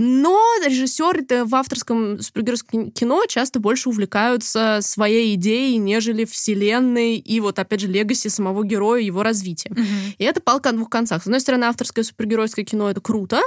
[0.04, 7.60] Но режиссеры в авторском супергеройском кино часто больше увлекаются своей идеей, нежели вселенной и вот,
[7.60, 9.70] опять же, легаси самого героя, его развития.
[10.18, 11.22] И это палка о двух концах.
[11.22, 13.42] С одной стороны, авторское супергеройское кино— это круто,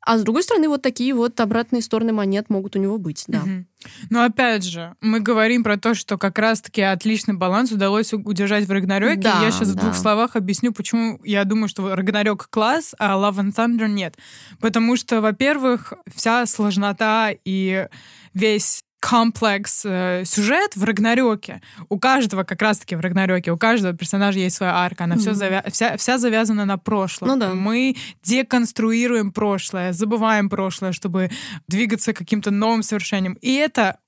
[0.00, 3.40] а с другой стороны, вот такие вот обратные стороны монет могут у него быть, да.
[3.40, 3.66] Мгм.
[4.10, 8.72] Но опять же, мы говорим про то, что как раз-таки отличный баланс удалось удержать в
[8.72, 9.20] Рагнарёке.
[9.20, 9.82] Да, я сейчас в да.
[9.82, 14.16] двух словах объясню, почему я думаю, что Рагнарёк класс, а Love and Thunder нет.
[14.60, 17.86] Потому что, во-первых, вся сложнота и
[18.34, 21.60] весь комплекс э, сюжет в Рагнарёке.
[21.88, 25.04] У каждого, как раз-таки в Рагнарёке, у каждого персонажа есть своя арка.
[25.04, 25.62] Она все Мгм.
[25.70, 27.28] вся, вся завязана на прошлом.
[27.28, 27.54] Ну да.
[27.54, 31.30] Мы деконструируем прошлое, забываем прошлое, чтобы
[31.68, 33.34] двигаться каким-то новым совершениям.
[33.40, 33.98] И это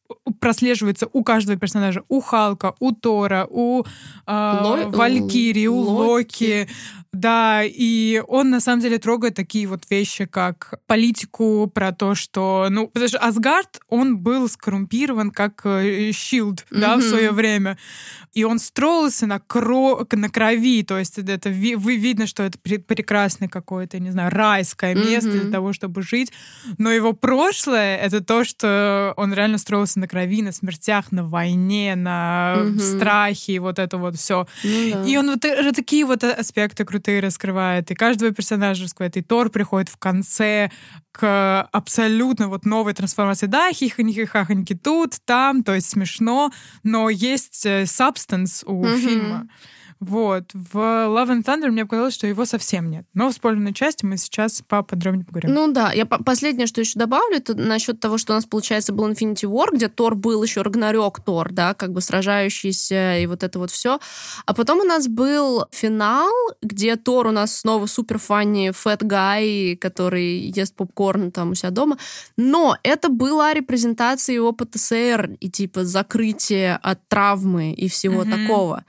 [0.41, 2.03] прослеживается у каждого персонажа.
[2.09, 3.87] У Халка, у Тора, у э,
[4.27, 6.67] Ло- Валькирии, у Локи.
[6.67, 6.69] Локи.
[7.13, 12.69] Да, и он на самом деле трогает такие вот вещи, как политику, про то, что,
[12.71, 17.77] ну, потому что Асгард, он был скоррумпирован как э, Shield, да, в свое время.
[18.33, 20.07] И он строился на, кро...
[20.13, 24.31] на крови, то есть это ви- вы видно, что это пре- прекрасное какое-то, не знаю,
[24.31, 25.41] райское место Мгм.
[25.41, 26.33] для того, чтобы жить.
[26.79, 31.97] Но его прошлое— это то, что он реально строился на крови, на смертях, на войне,
[31.97, 32.79] на Мгм.
[32.79, 34.47] страхе, и вот это вот все.
[34.63, 35.03] Ну да.
[35.05, 39.17] И он вот э, такие вот аспекты крутые раскрывает, и каждого персонажа раскрывает.
[39.17, 40.71] И Тор приходит в конце
[41.13, 43.47] к абсолютно вот новой трансформации.
[43.47, 46.51] Да, хихоньки, хахоньки тут, там, то есть смешно,
[46.83, 48.97] но есть э, substance у Мгм.
[48.99, 49.49] фильма.
[50.01, 50.45] Вот.
[50.55, 53.05] В Love and Thunder мне показалось, что его совсем нет.
[53.13, 55.53] Но в спойлерной части мы сейчас поподробнее поговорим.
[55.55, 58.95] Ну да, я по- последнее, что еще добавлю, это насчет того, что у нас, получается,
[58.95, 63.43] был Infinity War, где Тор был еще Рагнарёк Тор, да, как бы сражающийся и вот
[63.43, 63.99] это вот все.
[64.47, 66.33] А потом у нас был финал,
[66.63, 71.71] где Тор у нас снова супер фанни фэт гай, который ест попкорн там у себя
[71.71, 71.99] дома.
[72.39, 78.31] Но это была репрезентация его ПТСР и типа закрытие от травмы и всего Мгм.
[78.31, 78.85] такого.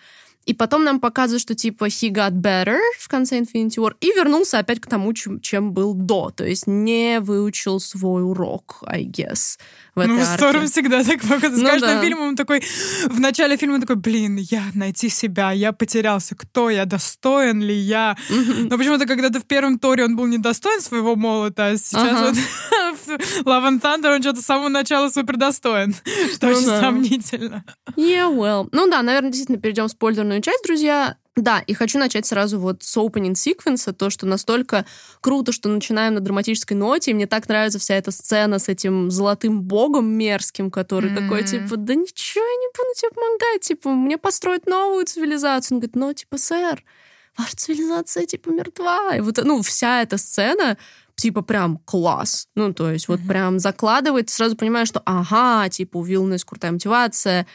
[0.47, 4.58] И потом нам показывают, что типа he got better в конце Infinity War и вернулся
[4.60, 6.32] опять к тому, чем, чем был до.
[6.32, 9.60] То есть не выучил свой урок, I guess,
[9.93, 10.34] в этой Ну, арке.
[10.38, 11.54] Сторм всегда так показывает.
[11.58, 12.01] С Ну каждым да.
[12.01, 12.62] фильмом он такой...
[13.06, 16.36] В начале фильма он такой, блин, я найти себя, я потерялся.
[16.36, 16.86] Кто я?
[16.86, 18.17] Достоин ли я?
[18.30, 22.30] Но почему-то, когда ты в первом Торе он был недостоин своего молота, а сейчас Ага.
[22.30, 22.38] вот
[23.46, 25.94] Love and Thunder он что-то с самого начала супер достоин.
[26.34, 26.82] Что Ну очень да.
[26.82, 27.66] сомнительно.
[27.96, 28.68] Yeah, well.
[28.72, 31.18] Ну да, наверное, действительно перейдем в спойлерную часть, друзья.
[31.38, 34.86] Да, и хочу начать сразу вот с opening секвенса, то, что настолько
[35.22, 39.10] круто, что начинаем на драматической ноте, и мне так нравится вся эта сцена с этим
[39.10, 41.24] золотым богом мерзким, который mm-hmm.
[41.24, 45.78] такой, типа, да ничего, я не буду тебе помогать, типа, мне построить новую цивилизацию.
[45.78, 46.84] Он говорит, ну, типа, сэр,
[47.38, 49.16] ваша цивилизация, типа, мертва.
[49.16, 50.78] И вот, ну, вся эта сцена,
[51.22, 52.48] типа, прям класс.
[52.56, 53.18] Ну, то есть, mm-hmm.
[53.20, 57.46] вот прям закладывает, сразу понимаешь, что, ага, типа, у Вилнес крутая мотивация,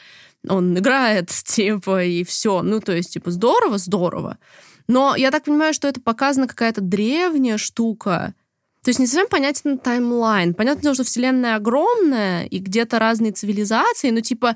[0.48, 2.62] он играет, типа, и все.
[2.62, 4.38] Ну, то есть, типа, здорово, здорово.
[4.86, 8.34] Но я так понимаю, что это показана какая-то древняя штука.
[8.84, 10.54] То есть не совсем понятен таймлайн.
[10.54, 14.54] Понятно, что Вселенная огромная, и где-то разные цивилизации, но типа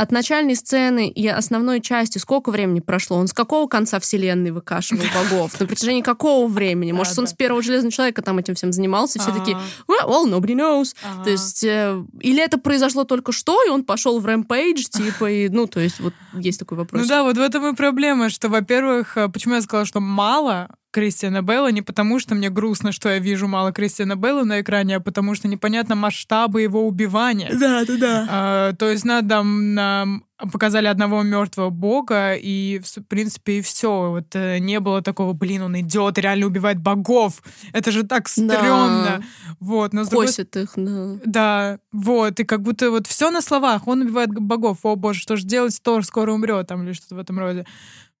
[0.00, 3.18] от начальной сцены и основной части сколько времени прошло?
[3.18, 5.60] Он с какого конца вселенной выкашивал богов?
[5.60, 6.92] На протяжении какого времени?
[6.92, 10.94] Может, он с первого Железного Человека там этим всем занимался, все такие, well, nobody knows.
[11.22, 15.48] То есть, э, или это произошло только что, и он пошел в рэмпейдж, типа, и,
[15.50, 17.02] ну, то есть, вот есть такой вопрос.
[17.02, 20.70] Ну да, вот в этом и проблема, что, во-первых, э, почему я сказала, что мало,
[20.90, 24.96] Кристиана Белла не потому, что мне грустно, что я вижу мало Кристиана Белла на экране,
[24.96, 27.50] а потому что непонятно масштабы его убивания.
[27.52, 28.26] Да, да, да.
[28.28, 34.10] А, то есть надо нам, показали одного мертвого бога, и, в принципе, и все.
[34.10, 37.42] Вот э, не было такого, блин, он идет реально убивает богов.
[37.72, 39.18] Это же так стрёмно.
[39.18, 39.22] Да.
[39.60, 41.16] Вот, но Косит их, да.
[41.24, 43.86] Да, вот, и как будто вот все на словах.
[43.86, 44.78] Он убивает богов.
[44.82, 47.66] О, боже, что же делать, Тор скоро умрет, там, или что-то в этом роде.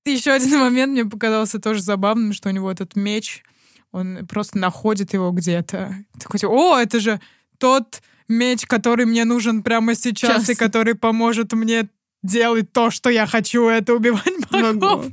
[0.04, 3.42] Еще один момент мне показался тоже забавным, что у него этот меч,
[3.92, 5.94] он просто находит его где-то.
[6.18, 7.20] Такой, о, это же
[7.58, 10.50] тот меч, который мне нужен прямо сейчас Сейчас.
[10.50, 11.88] и который поможет мне
[12.22, 15.06] делать то, что я хочу, это убивать богов.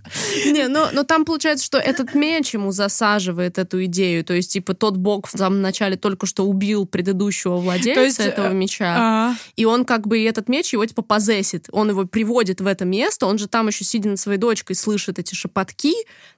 [0.45, 4.23] Не, но, но там получается, что этот меч ему засаживает эту идею.
[4.25, 8.47] То есть, типа, тот бог в самом начале только что убил предыдущего владельца есть, этого
[8.47, 8.95] э, меча.
[8.97, 9.35] А...
[9.55, 11.67] И он как бы и этот меч его, типа, позесит.
[11.71, 13.25] Он его приводит в это место.
[13.25, 15.93] Он же там еще, сидя над своей дочкой, слышит эти шепотки.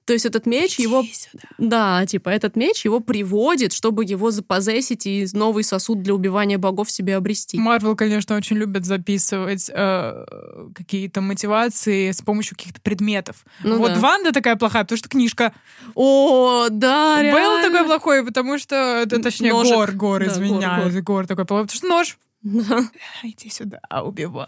[0.06, 1.04] То есть этот меч Иди его...
[1.04, 1.44] Сюда.
[1.58, 6.92] Да, типа, этот меч его приводит, чтобы его запозесить и новый сосуд для убивания богов
[6.92, 7.58] себе обрести.
[7.58, 10.26] Марвел, конечно, очень любит записывать э,
[10.76, 13.46] какие-то мотивации с помощью каких-то предметов.
[13.64, 14.00] Ну, вот да.
[14.00, 15.54] Ванда такая плохая, потому что книжка.
[15.96, 17.40] О, да, реально.
[17.40, 19.06] Бейл такой плохой, потому что...
[19.08, 19.74] Точнее, Ножик.
[19.74, 20.94] Гор, Гор, извиняюсь.
[20.94, 21.04] Гор, гор.
[21.04, 22.18] гор такой плохой, потому что нож.
[23.24, 24.48] Иди сюда, убивай.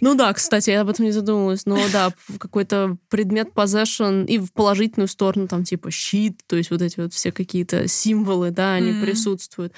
[0.00, 1.66] Ну да, кстати, я об этом не задумывалась.
[1.66, 6.80] Но да, какой-то предмет possession и в положительную сторону, там типа щит, то есть вот
[6.80, 9.02] эти вот все какие-то символы, да, они mm-hmm.
[9.02, 9.72] присутствуют.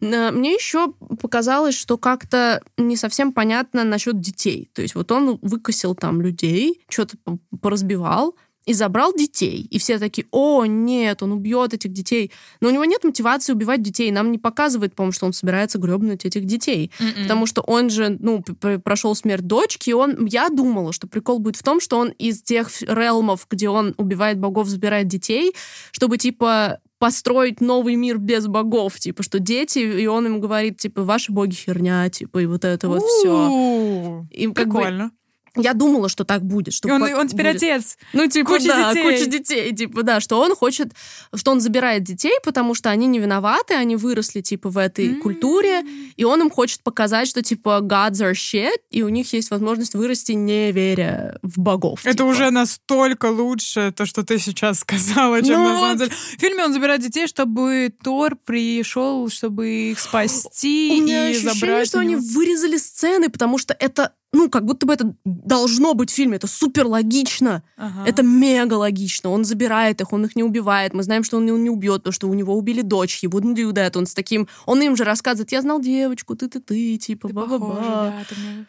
[0.00, 4.68] Мне еще показалось, что как-то не совсем понятно насчет детей.
[4.74, 7.16] То есть вот он выкосил там людей, что-то
[7.62, 8.34] поразбивал,
[8.66, 9.66] и забрал детей.
[9.70, 12.32] И все такие, о, нет, он убьет этих детей.
[12.60, 14.10] Но у него нет мотивации убивать детей.
[14.10, 16.90] Нам не показывает, по-моему, что он собирается гребнуть этих детей.
[16.98, 17.22] Mm-mm.
[17.22, 18.42] Потому что он же, ну,
[18.82, 22.42] прошел смерть дочки, и он, я думала, что прикол будет в том, что он из
[22.42, 25.54] тех релмов, где он убивает богов, забирает детей,
[25.92, 31.02] чтобы, типа, построить новый мир без богов, типа, что дети, и он им говорит, типа,
[31.02, 34.26] ваши боги херня, типа, и вот это вот все.
[34.30, 35.04] И как Прикольно.
[35.04, 35.10] Бы,
[35.56, 36.74] я думала, что так будет.
[36.74, 37.62] Что он, он теперь будет.
[37.62, 37.98] отец.
[38.12, 39.10] Ну, типа, куча да, детей.
[39.10, 39.74] куча детей.
[39.74, 40.92] Типа, да, что он хочет,
[41.34, 45.20] что он забирает детей, потому что они не виноваты, они выросли, типа, в этой mm-hmm.
[45.20, 45.82] культуре,
[46.16, 49.94] и он им хочет показать, что, типа, gods are shit, и у них есть возможность
[49.94, 52.00] вырасти, не веря в богов.
[52.04, 52.26] Это типа.
[52.26, 56.10] уже настолько лучше, то, что ты сейчас сказала, чем ну, на самом деле.
[56.10, 61.54] В фильме он забирает детей, чтобы Тор пришел, чтобы их спасти у меня и ощущение,
[61.54, 61.88] забрать.
[61.88, 66.14] что они вырезали сцены, потому что это ну, как будто бы это должно быть в
[66.14, 68.04] фильме, это супер логично, ага.
[68.06, 71.70] это мега логично, он забирает их, он их не убивает, мы знаем, что он не
[71.70, 74.82] убьет, потому что у него убили дочь, he wouldn't do that, он с таким, он
[74.82, 78.14] им же рассказывает, я знал девочку, ты-ты-ты, типа, ба-ба-ба.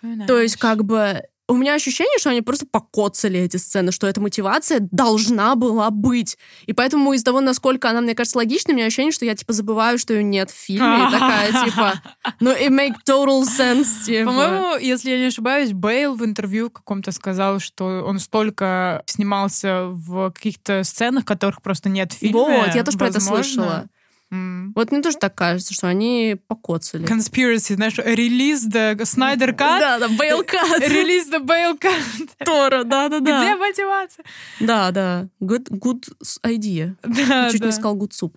[0.02, 4.08] Да, То есть, как бы, у меня ощущение, что они просто покоцали эти сцены, что
[4.08, 6.38] эта мотивация должна была быть.
[6.66, 9.54] И поэтому из того, насколько она, мне кажется, логичной, у меня ощущение, что я, типа,
[9.54, 11.08] забываю, что ее нет в фильме.
[11.08, 11.94] И такая, типа,
[12.40, 14.26] ну, it make total sense, типа.
[14.26, 20.32] По-моему, если я не ошибаюсь, Бейл в интервью каком-то сказал, что он столько снимался в
[20.32, 22.38] каких-то сценах, которых просто нет в фильме.
[22.38, 22.98] Вот, я тоже Возможно.
[22.98, 23.90] про это слышала.
[24.32, 24.74] Mm.
[24.76, 27.06] Вот мне тоже так кажется, что они покоцали.
[27.08, 29.80] Conspiracy, знаешь, релиз the Снайдер Cut.
[29.80, 30.80] Да, да, Бейл Cut.
[30.80, 32.46] Релиз the Бейл Cut.
[32.46, 33.44] Тора, да-да-да.
[33.44, 34.26] Где мотивация?
[34.60, 35.28] Да, да.
[35.42, 36.06] Good, good
[36.46, 36.96] idea.
[37.04, 37.68] Да, Чуть да.
[37.68, 38.34] не сказал good soup.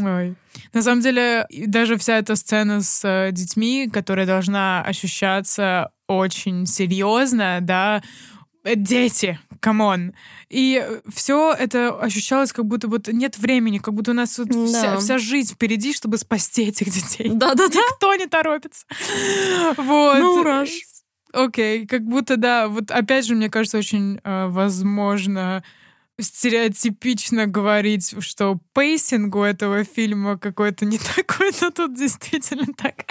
[0.00, 0.36] Ой.
[0.72, 7.58] На самом деле, даже вся эта сцена с э, детьми, которая должна ощущаться очень серьезно,
[7.60, 8.00] да,
[8.62, 10.14] Э, дети, come on.
[10.48, 14.66] И все это ощущалось, как будто вот нет времени, как будто у нас вот да.
[14.66, 17.28] вся, вся жизнь впереди, чтобы спасти этих детей.
[17.32, 17.78] Да-да-да.
[17.78, 18.86] Никто не торопится.
[19.76, 20.18] Вот.
[20.18, 20.70] Ну, Rush.
[21.32, 25.62] окей, как будто, да, вот опять же, мне кажется, очень э, возможно
[26.20, 33.04] стереотипично говорить, что pacing у этого фильма какой-то не такой, но тут действительно так.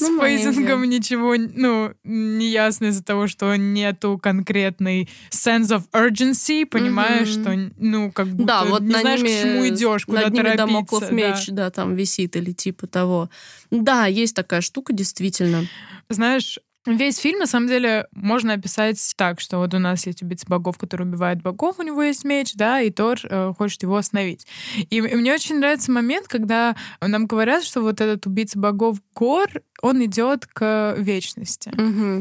[0.00, 5.84] Ну, С pacing ом ничего, ну, не ясно из-за того, что нету конкретной sense of
[5.92, 7.66] urgency, понимаешь, mm-hmm.
[7.68, 10.34] что, ну, как будто да, вот не на знаешь, ними, к чему идешь, куда над
[10.34, 10.50] торопиться.
[10.50, 13.30] Ними дамоклов меч, да, там висит или типа того.
[13.70, 15.66] Да, есть такая штука, действительно.
[16.08, 20.46] Знаешь, Весь фильм, на самом деле, можно описать так, что вот у нас есть убийца
[20.48, 24.46] богов, который убивает богов, у него есть меч, да, и Тор э, хочет его остановить.
[24.74, 29.48] И, и мне очень нравится момент, когда нам говорят, что вот этот убийца богов Гор,
[29.82, 32.18] он идет к вечности, mm-hmm.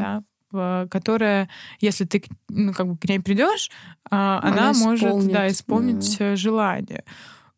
[0.52, 1.50] да, которая,
[1.80, 3.72] если ты ну, как бы к ней придешь,
[4.10, 6.36] она, она может да, исполнить mm.
[6.36, 7.04] желание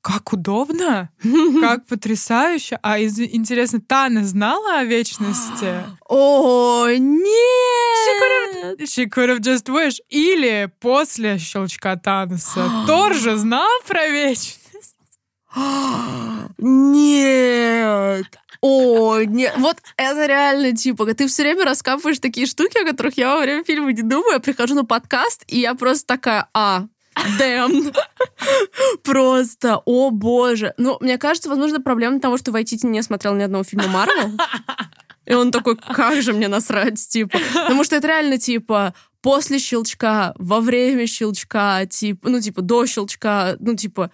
[0.01, 1.09] как удобно,
[1.61, 2.79] как потрясающе.
[2.81, 5.83] А из, интересно, Тана знала о вечности?
[6.07, 8.79] О, нет!
[8.81, 9.99] She could have just wished.
[10.09, 14.59] Или после щелчка Таноса Тор же знал про вечность.
[16.57, 18.25] Нет!
[18.61, 23.35] О, нет, вот это реально, типа, ты все время раскапываешь такие штуки, о которых я
[23.35, 26.87] во время фильма не думаю, я прихожу на подкаст, и я просто такая, а,
[27.37, 27.71] Дэм.
[29.09, 30.73] Просто, о боже.
[30.77, 34.37] Ну, мне кажется, возможно, проблема того, что Вайтити не смотрел ни одного фильма Марвел.
[35.25, 37.39] И он такой, как же мне насрать, типа.
[37.53, 43.55] Потому что это реально, типа, после щелчка, во время щелчка, типа, ну, типа, до щелчка,
[43.59, 44.11] ну, типа,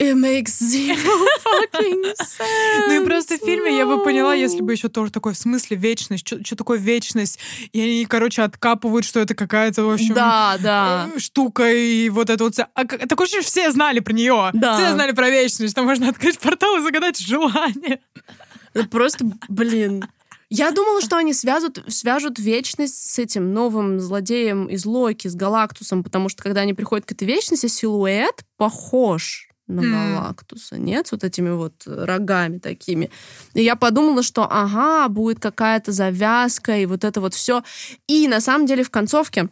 [0.00, 0.94] It makes zero
[1.44, 2.86] fucking sense.
[2.86, 5.76] Ну и просто в фильме я бы поняла, если бы еще тоже такое, в смысле,
[5.76, 7.40] вечность, что такое вечность?
[7.72, 11.10] И они, короче, откапывают, что это какая-то, в общем, да, да.
[11.12, 12.54] Э, штука, и вот это вот...
[12.60, 14.50] А, такое ощущение, все знали про нее.
[14.52, 14.76] Да.
[14.76, 17.98] Все знали про вечность, что можно открыть портал и загадать желание.
[18.92, 20.04] Просто, блин,
[20.48, 26.04] я думала, что они свяжут, свяжут вечность с этим новым злодеем из Локи, с Галактусом,
[26.04, 30.80] потому что когда они приходят к этой вечности, силуэт похож на Галактуса, mm.
[30.80, 33.10] нет, с вот этими вот рогами такими.
[33.54, 37.62] И я подумала, что ага, будет какая-то завязка и вот это вот все.
[38.06, 39.48] И на самом деле в концовке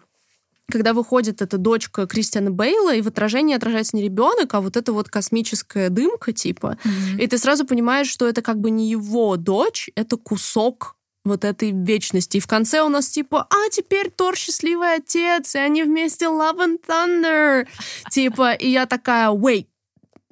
[0.69, 4.93] когда выходит эта дочка Кристиана Бейла, и в отражении отражается не ребенок, а вот эта
[4.93, 6.77] вот космическая дымка, типа.
[6.83, 7.23] Mm-hmm.
[7.23, 11.73] И ты сразу понимаешь, что это как бы не его дочь, это кусок вот этой
[11.73, 12.39] вечности.
[12.39, 16.59] И в конце у нас типа, а теперь Тор счастливый отец, и они вместе Love
[16.59, 17.67] and Thunder.
[18.11, 19.67] Типа, и я такая, wait,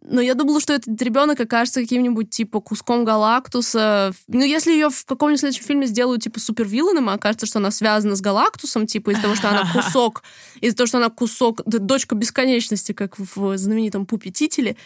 [0.04, 4.12] но я думала, что этот ребенок окажется каким-нибудь типа куском Галактуса.
[4.28, 7.70] Ну, если ее в каком-нибудь следующем фильме сделают типа supervillain ом, а окажется, что она
[7.70, 10.22] связана с Галактусом, типа из-за того, что она кусок,
[10.60, 14.76] из-за того, что она кусок, дочка бесконечности, как в знаменитом Пупе Тителе.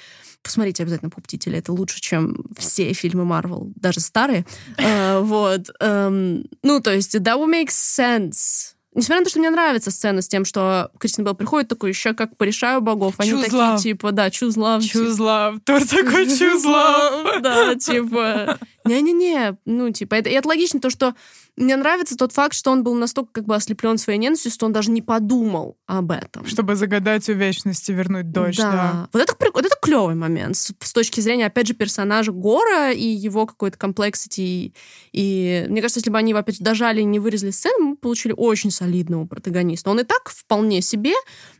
[0.43, 4.47] Посмотрите обязательно Пуп Тителе, это лучше, чем все фильмы Марвел, даже старые.
[4.77, 5.69] Uh, вот.
[5.83, 10.23] Um, ну, то есть, that would make sense Несмотря на то, что мне нравится сцена
[10.23, 13.15] с тем, что Кристиан Бэйл приходит такой, еще как порешаю богов.
[13.19, 13.79] Они choose такие, love.
[13.79, 14.29] типа, да.
[14.29, 15.61] Choose love.
[15.65, 17.41] Тор такой love.
[17.41, 18.59] Да, типа...
[18.89, 19.57] Не-не-не.
[19.65, 21.15] Ну, типа, это, и это логично, то, что
[21.59, 24.73] мне нравится тот факт, что он был настолько как бы ослеплен своей ненавистью, что он
[24.73, 26.47] даже не подумал об этом.
[26.47, 28.71] Чтобы загадать у вечности, вернуть дочь, да.
[28.71, 29.09] да.
[29.13, 33.05] Вот это, вот это клевый момент с, с точки зрения, опять же, персонажа Гора и
[33.05, 34.41] его какой-то комплексити.
[34.41, 34.73] И,
[35.13, 38.71] и мне кажется, если бы они, опять дожали и не вырезали сцену, мы получили очень
[38.71, 39.91] солидного протагониста.
[39.91, 41.15] Он и так вполне себе,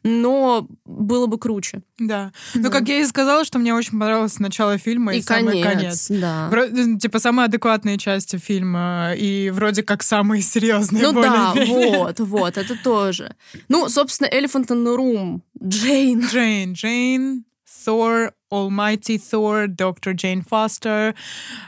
[0.05, 1.83] но было бы круче.
[1.99, 2.31] Да.
[2.55, 2.61] да.
[2.61, 6.07] Ну, как я и сказала, что мне очень понравилось начало фильма и, и самый конец.
[6.07, 6.21] конец.
[6.21, 6.49] Да.
[6.51, 11.03] Вроде, типа, самые адекватные части фильма, и вроде как самые серьезные.
[11.03, 13.35] Ну да, вот, вот, это тоже.
[13.69, 16.21] Ну, собственно, Elephant in the Room, Джейн.
[16.27, 17.45] Джейн, Джейн,
[17.87, 21.15] Thor, Almighty Thor, Доктор Джейн Фостер.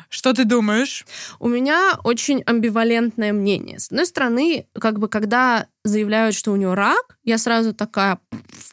[0.09, 1.07] Что ты думаешь?
[1.39, 3.79] У меня очень амбивалентное мнение.
[3.79, 8.19] С одной стороны, как бы когда заявляют, что у него рак, я сразу такая,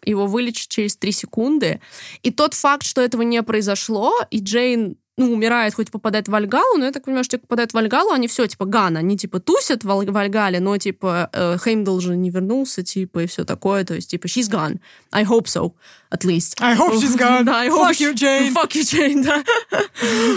[0.04, 1.80] его вылечат через три секунды.
[2.24, 6.78] И тот факт, что этого не произошло, и Джейн ну, умирает, хоть попадает в Вальгалу,
[6.78, 9.84] но я так понимаю, что попадает в Вальгалу, они все, типа, Гана, они, типа, тусят
[9.84, 14.12] в Вальгале, но, типа, э, Хеймдл же не вернулся, типа, и все такое, то есть,
[14.12, 14.80] типа, she's gone.
[15.12, 15.72] I hope so,
[16.10, 16.56] at least.
[16.62, 17.46] I hope she's gone.
[17.46, 18.54] да, I hope Fuck you, Jane.
[18.54, 19.44] Fuck you, Jane, да.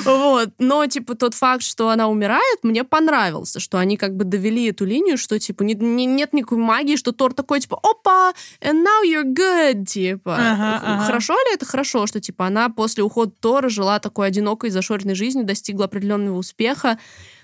[0.04, 0.50] вот.
[0.58, 4.84] Но, типа, тот факт, что она умирает, мне понравился, что они как бы довели эту
[4.84, 9.04] линию, что, типа, не, не, нет никакой магии, что Тор такой, типа, опа, and now
[9.04, 10.36] you're good, типа.
[10.36, 11.04] Ага, ага.
[11.04, 11.66] Хорошо ли это?
[11.66, 16.98] Хорошо, что, типа, она после ухода Тора жила такой одинокой зашоренной жизнью, достигла определенного успеха,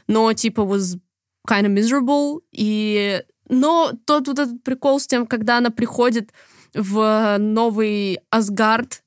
[0.09, 0.99] но, типа, was
[1.49, 2.41] kind of miserable.
[2.53, 3.23] И...
[3.49, 6.33] Но тот вот этот прикол с тем, когда она приходит
[6.77, 9.03] в новый Асгард,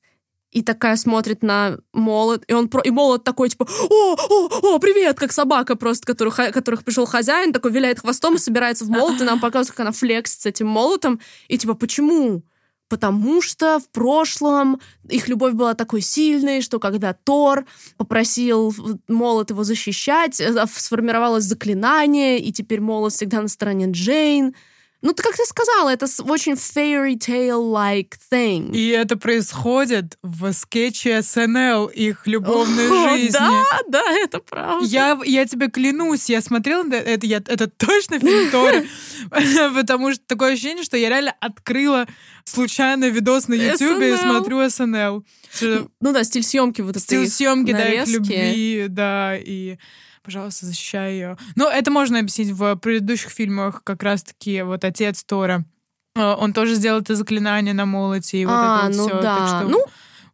[0.50, 2.80] и такая смотрит на молот, и он про...
[2.82, 7.52] и молот такой, типа, о, о, о, привет, как собака просто, которых, которых пришел хозяин,
[7.52, 10.66] такой виляет хвостом и собирается в молот, и нам показывают, как она флексит с этим
[10.66, 12.42] молотом, и типа, почему?
[12.88, 17.64] Потому что в прошлом их любовь была такой сильной, что когда Тор
[17.96, 18.74] попросил
[19.06, 24.56] молот его защищать, э, сформировалось заклинание, и теперь молот всегда на стороне Джейн.
[25.02, 28.74] Ну, ты как ты сказала, это очень fairy tale-like thing.
[28.74, 33.32] И это происходит в скетче СНЛ их любовной О, жизни.
[33.32, 34.84] Да, да, это правда.
[34.84, 38.84] Я, я тебе клянусь, я смотрела на это, я, это точно фильм Тора,
[39.74, 42.06] потому что такое ощущение, что я реально открыла
[42.44, 45.24] случайно видос на Ютубе и смотрю СНЛ.
[46.00, 49.78] Ну да, стиль съемки вот Стиль этой съемки, да, их любви, да, и
[50.22, 51.36] пожалуйста, защищай ее.
[51.56, 55.64] Ну, это можно объяснить в предыдущих фильмах, как раз-таки вот отец Тора.
[56.16, 59.22] э, Он тоже сделал это заклинание на молоте, и вот А, это вот ну всё.
[59.22, 59.34] да.
[59.36, 59.84] Так что, Ну,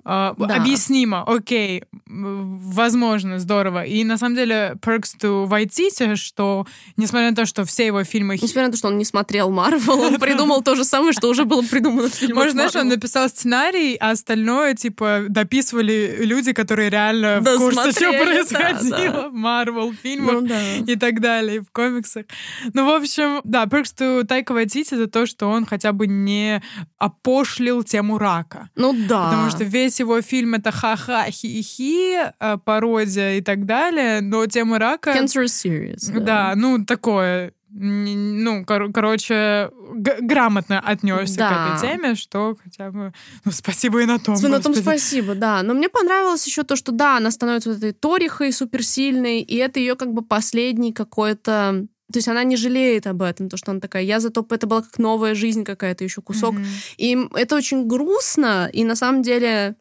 [0.06, 0.56] да.
[0.56, 3.84] Объяснимо, окей, возможно, здорово.
[3.84, 8.38] И на самом деле Perks to Waititi, что несмотря на то, что все его фильмы...
[8.40, 11.44] Несмотря на то, что он не смотрел Марвел, он придумал то же самое, что уже
[11.44, 16.88] было придумано в фильмах Может, знаешь, он написал сценарий, а остальное, типа, дописывали люди, которые
[16.88, 20.42] реально в курсе, что происходило в Марвел фильмах.
[20.42, 22.26] Ну и так далее, в комиксах.
[22.72, 26.62] Ну, в общем, да, Perks to Taika Waititi это то, что он хотя бы не
[26.98, 28.70] опошлил тему рака.
[28.76, 29.30] Ну да.
[29.30, 34.78] Потому что весь его фильм это ха-ха, хи-хи, э, пародия и так далее, но тема
[34.78, 35.10] рака...
[35.10, 36.18] Cancer serious.
[36.20, 41.50] Да, ну, такое ну, кор- короче, г- грамотно отнесся Да.
[41.50, 43.12] к этой теме, что хотя бы,
[43.44, 44.34] ну, спасибо и на том.
[44.40, 45.62] На том спасибо, да.
[45.62, 49.78] Но мне понравилось еще то, что да, она становится вот этой Торихой суперсильной, и это
[49.78, 53.80] ее как бы последний какой-то то есть она не жалеет об этом, то, что она
[53.80, 56.54] такая, я зато, это была как новая жизнь какая-то, еще кусок.
[56.54, 56.64] Мгм.
[56.98, 59.74] И это очень грустно, и на самом деле,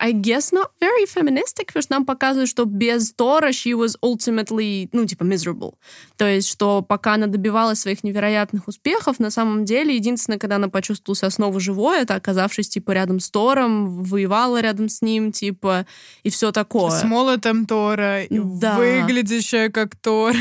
[0.00, 4.88] I guess not very feministic, потому что нам показывают, что без Тора she was ultimately,
[4.92, 5.74] ну, типа, miserable.
[6.16, 10.68] То есть, что пока она добивалась своих невероятных успехов, на самом деле, единственное, когда она
[10.68, 15.84] почувствовала себя снова живой, это оказавшись, типа, рядом с Тором, воевала рядом с ним, типа,
[16.22, 16.90] и все такое.
[16.90, 18.76] С молотом Тора, Да.
[18.78, 20.34] выглядящая как Тор.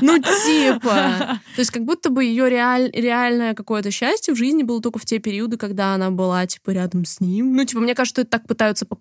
[0.00, 1.38] Ну, типа.
[1.54, 5.04] То есть как будто бы ее реаль- реальное какое-то счастье в жизни было только в
[5.04, 7.54] те периоды, когда она была, типа, рядом с ним.
[7.54, 8.95] Ну, типа, мне кажется, что это так пытаются показать,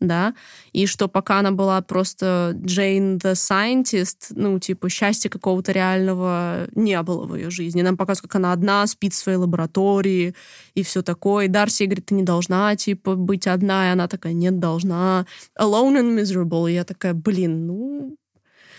[0.00, 0.34] да,
[0.72, 7.00] и что пока она была просто Джейн the Scientist, ну, типа, счастья какого-то реального не
[7.02, 7.82] было в ее жизни.
[7.82, 10.34] Нам показывают, как она одна спит в своей лаборатории
[10.74, 11.46] и все такое.
[11.46, 15.26] И Дарси говорит, ты не должна, типа, быть одна, и она такая, нет, должна.
[15.58, 16.70] Alone and miserable.
[16.70, 18.16] И я такая, блин, ну,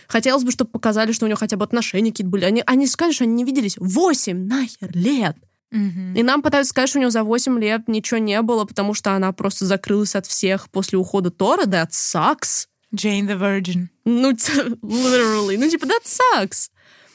[0.07, 2.45] Хотелось бы, чтобы показали, что у нее хотя бы отношения какие-то были.
[2.45, 5.37] Они, они сказали, что они не виделись 8 нахер лет.
[5.73, 6.13] Мгм.
[6.13, 9.15] И нам пытаются сказать, что у нее за 8 лет ничего не было, потому что
[9.15, 11.63] она просто закрылась от всех после ухода Тора.
[11.63, 12.67] That sucks.
[12.95, 13.87] Jane the Virgin.
[14.05, 15.57] Ну, literally.
[15.57, 16.69] Ну, типа, that sucks.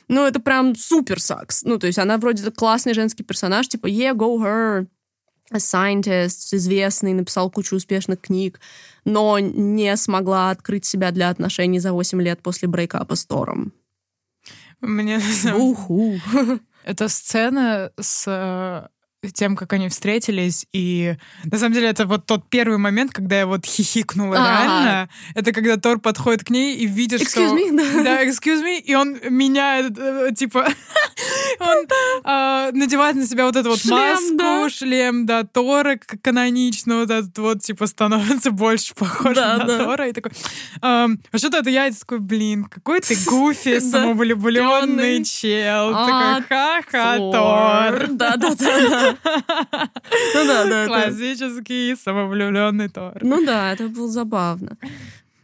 [0.09, 1.61] Ну, это прям супер sucks.
[1.63, 4.87] Ну, то есть она вроде классный женский персонаж, типа, yeah, go her.
[5.51, 8.61] A scientist, известный, написал кучу успешных книг,
[9.07, 13.73] но не смогла открыть себя для отношений за 8 лет после брейкапа с Тором.
[14.81, 15.21] Мне
[15.55, 16.21] Уху.
[16.89, 18.89] Эта сцена с э,
[19.35, 23.47] тем, как они встретились, и на самом деле это вот тот первый момент, когда я
[23.47, 24.49] вот хихикнула Ага.
[24.49, 25.09] реально.
[25.35, 27.41] Это когда Тор подходит к ней и видит, что...
[27.41, 28.03] Excuse me, да.
[28.05, 30.69] Да, excuse me, и он меняет, э, типа,
[31.61, 31.87] он
[32.23, 34.69] а, надевает на себя вот эту вот Шлем, маску, да.
[34.71, 39.79] шлем, да, Тора канонично, вот этот вот, типа, становится больше похож Да, на да.
[39.85, 40.31] Тора, и такой,
[40.81, 45.25] «Ам, а что-то это я, и такой, блин, какой ты гуфи, самовлюбленный Влюбленный.
[45.25, 47.17] чел, А, такой, ха-ха.
[47.17, 48.07] Тор.
[48.11, 49.08] Да-да-да.
[50.35, 50.87] Ну да, да.
[50.87, 53.19] Классический самовлюбленный Тор.
[53.23, 54.77] Ну да, это было забавно.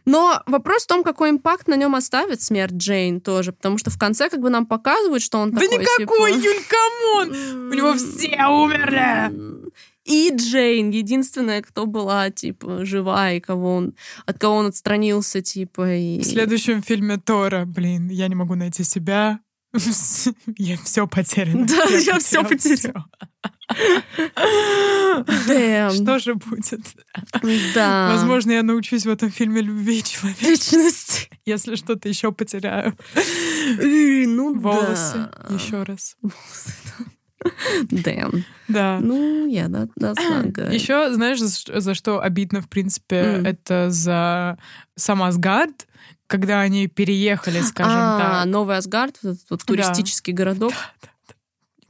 [0.05, 3.97] Но вопрос в том, какой impact на нем оставит смерть Джейн тоже, потому что в
[3.97, 7.71] конце как бы нам показывают, что он Да такой, никакой, типа, Юль, come on!
[7.71, 9.71] У него все умерли!
[10.05, 13.95] И Джейн, единственная, кто была, типа, жива, и кого он,
[14.27, 16.19] от кого он отстранился, типа, и...
[16.19, 19.39] В следующем фильме Тора, блин, я не могу найти себя.
[20.57, 21.65] Я все потеряно.
[21.65, 23.05] Да, я всё потерял
[25.25, 25.91] потеряла.
[25.93, 26.81] Что же будет?
[27.73, 28.09] Да.
[28.13, 31.29] Возможно, я научусь в этом фильме любви человека, Личность.
[31.45, 32.95] если что-то еще потеряю.
[33.81, 35.29] И, Ну Волосы.
[35.49, 35.55] да.
[35.55, 36.15] Еще раз.
[37.91, 38.43] Дэм.
[38.67, 38.99] Да.
[39.01, 40.73] Ну, я, да, good.
[40.73, 43.45] Еще, знаешь, за, за что обидно, в принципе, М.
[43.45, 44.57] это за
[44.95, 45.85] сам Асгард,
[46.27, 48.45] когда они переехали, скажем а, так.
[48.47, 49.65] Новый Асгард, вот этот вот Да.
[49.65, 50.73] туристический городок.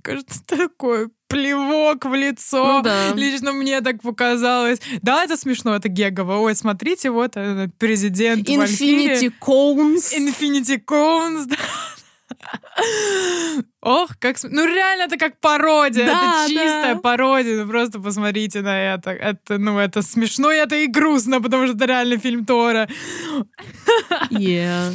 [0.01, 2.77] кажется, такой плевок в лицо.
[2.77, 3.13] Ну да.
[3.13, 4.79] Лично мне так показалось.
[5.01, 6.37] Да, это смешно, это гегово.
[6.37, 10.13] Ой, смотрите, вот э, президент Infinity Cones.
[10.15, 11.57] Infinity Cones, да.
[13.85, 14.37] Ох, как...
[14.43, 16.07] Ну, реально, это как пародия.
[16.07, 17.01] Да, это чистая да.
[17.01, 17.63] пародия.
[17.63, 19.11] Ну, просто посмотрите на это.
[19.11, 22.89] Это, ну, это смешно, и это и грустно, потому что это реально фильм Тора.
[24.31, 24.91] Yeah.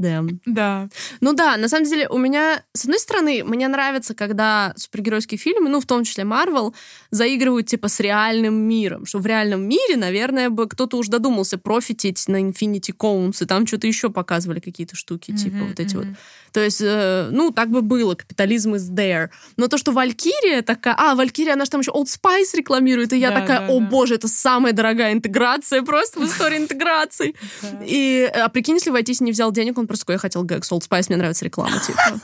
[0.00, 0.40] Damn.
[0.46, 0.88] Да.
[1.20, 5.68] Ну да, на самом деле у меня, с одной стороны, мне нравится, когда супергеройские фильмы,
[5.68, 6.74] ну в том числе Марвел,
[7.10, 12.28] заигрывают типа с реальным миром, что в реальном мире, наверное, бы кто-то уж додумался профитить
[12.28, 16.06] на Infinity Cones, и там что-то еще показывали какие-то штуки, типа Мгм, вот эти вот.
[16.52, 19.28] То есть, э, ну, так бы было, капитализм is there.
[19.56, 20.94] Но то, что Валькирия такая...
[20.98, 23.80] А, Валькирия, она же там еще Old Spice рекламирует, и я Да, такая, да, о
[23.80, 23.86] да.
[23.86, 27.34] боже, это самая дорогая интеграция просто в истории интеграций.
[27.62, 27.68] Да.
[27.86, 30.82] И, а прикинь, если Вайтис не взял денег, он просто такой, я хотел Гэкс Old
[30.88, 32.20] Spice, мне нравится реклама, типа.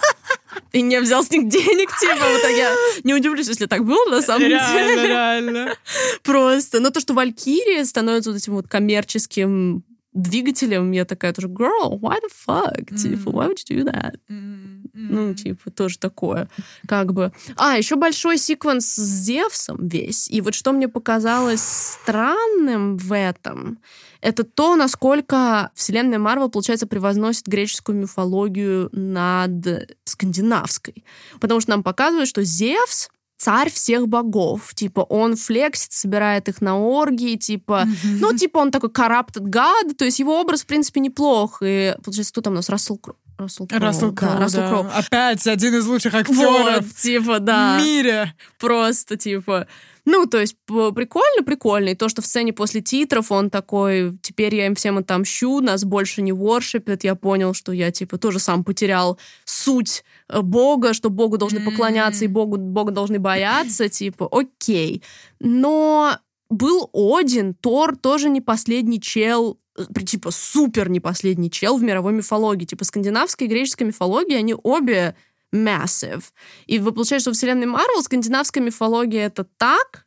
[0.72, 2.74] И не взял с них денег, типа, вот я
[3.04, 5.08] не удивлюсь, если так было, на самом Реально, деле.
[5.08, 5.74] реально.
[6.22, 6.80] Просто.
[6.80, 9.84] Но то, что Валькирия становится вот этим вот коммерческим
[10.16, 12.96] двигателем, я такая тоже, girl, why the fuck?
[12.96, 14.16] Типа, why would you do that?
[14.28, 16.48] М, Ну, типа, тоже такое.
[16.88, 17.30] Как бы.
[17.56, 20.28] А, еще большой секвенс с Зевсом весь.
[20.28, 23.78] И вот что мне показалось странным в этом,
[24.22, 31.04] это то, насколько вселенная Марвел, получается, превозносит греческую мифологию над скандинавской.
[31.40, 34.74] Потому что нам показывают, что Зевс царь всех богов.
[34.74, 37.84] Типа, он флексит, собирает их на оргии, типа...
[37.84, 38.20] Мгм.
[38.20, 41.58] Ну, типа, он такой corrupted god, то есть его образ, в принципе, неплох.
[41.62, 42.68] И, получается, кто там у нас?
[42.68, 43.16] Рассел Кроу.
[43.38, 43.80] Рассел Кроу.
[43.80, 44.68] Рассел да, Кроу, Рассел да.
[44.68, 44.86] Кроу.
[44.94, 47.78] Опять один из лучших актеров Вот, типа, да.
[47.78, 48.34] в мире.
[48.58, 49.66] Просто, типа...
[50.06, 51.88] Ну, то есть, прикольно, прикольно.
[51.88, 55.84] И то, что в сцене после титров он такой, теперь я им всем отомщу, нас
[55.84, 57.02] больше не воршипят.
[57.02, 62.24] Я понял, что я, типа, тоже сам потерял суть э, Бога, что Богу должны поклоняться,
[62.24, 62.28] и.
[62.28, 65.02] Богу, Бога должны бояться, типа, окей.
[65.40, 66.16] Но
[66.48, 72.12] был Один, Тор тоже не последний чел, э, типа супер не последний чел в мировой
[72.12, 72.64] мифологии.
[72.64, 75.16] Типа скандинавская и греческая мифология, они обе
[75.54, 76.24] massive.
[76.66, 80.05] И вы получаете, что в вселенной Марвел скандинавская мифология это так,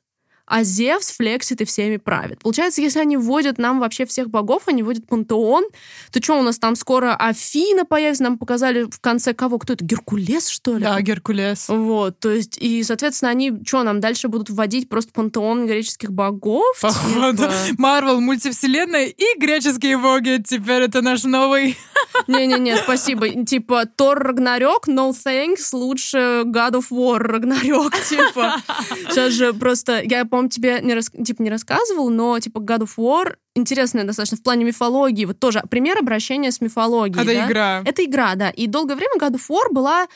[0.50, 2.40] а Зевс флексит и всеми правит.
[2.42, 5.66] Получается, если они вводят нам вообще всех богов, они вводят пантеон,
[6.12, 9.60] то что у нас там скоро Афина появится, нам показали в конце кого?
[9.60, 9.86] Кто это?
[9.86, 10.84] Геркулес, что ли?
[10.84, 11.70] Да, Геркулес.
[11.70, 16.80] Вот, то есть, и, соответственно, они что, нам дальше будут вводить просто пантеон греческих богов?
[16.82, 17.44] Походу.
[17.44, 20.42] Типа, Марвел, мультивселенная и греческие боги.
[20.44, 21.78] Теперь это наш новый...
[22.28, 23.46] Не-не-не, спасибо.
[23.46, 28.62] Типа, Тор Рагнарёк, no thanks, лучше God of War Рагнарёк, типа.
[29.10, 32.92] Сейчас же просто, я, по-моему, тебе не, рас- типа, не рассказывал, но, типа, God of
[32.98, 35.26] War интересная достаточно в плане мифологии.
[35.26, 37.24] Вот тоже пример обращения с мифологией.
[37.24, 37.48] Это да?
[37.48, 37.84] игра.
[37.86, 38.50] Это игра, да.
[38.50, 40.08] И долгое время God of War была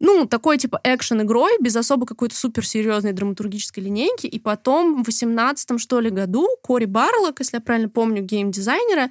[0.00, 4.26] ну, такой, типа, экшен-игрой, без особо какой-то суперсерьезной драматургической линейки.
[4.26, 9.10] И потом в 18 что ли, году Кори Барлок, если я правильно помню, гейм-дизайнера,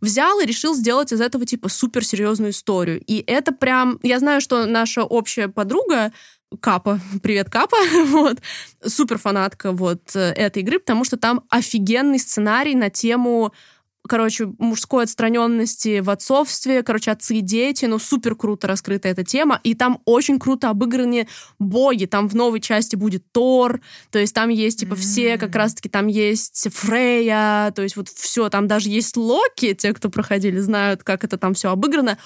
[0.00, 3.02] взял и решил сделать из этого, типа, суперсерьезную историю.
[3.06, 4.00] И это прям...
[4.02, 6.12] Я знаю, что наша общая подруга
[6.60, 7.76] Капа, привет, Капа,
[8.06, 8.38] вот,
[8.84, 13.52] супер фанатка вот э, этой игры, потому что там офигенный сценарий на тему
[14.08, 19.60] короче, мужской отстраненности в отцовстве, короче, отцы и дети, ну, супер круто раскрыта эта тема,
[19.62, 21.28] и там очень круто обыграны
[21.58, 23.80] боги, там в новой части будет Тор,
[24.10, 28.48] то есть там есть, типа, все, как раз-таки там есть Фрея, то есть вот все,
[28.48, 32.18] там даже есть Локи, те, кто проходили, знают, как это там все обыграно,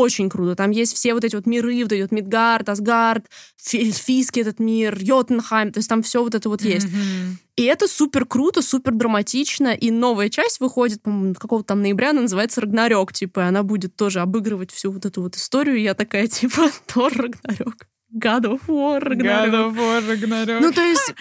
[0.00, 0.54] очень круто.
[0.54, 3.26] Там есть все вот эти вот миры, вот эти вот Мидгард, Асгард,
[3.56, 6.86] Фиски этот мир, Йотунхайм, то есть там все вот это вот есть.
[6.86, 7.38] Мгм.
[7.56, 9.74] И это супер круто, супер драматично.
[9.74, 13.12] И новая часть выходит, по-моему, какого-то там ноября, она называется Рагнарёк.
[13.12, 15.76] Типа, и она будет тоже обыгрывать всю вот эту вот историю.
[15.76, 17.86] И я такая, типа, Тор Рагнарёк.
[18.14, 20.60] God of War God of War, Ragnarok.
[20.60, 21.14] Ну, то есть,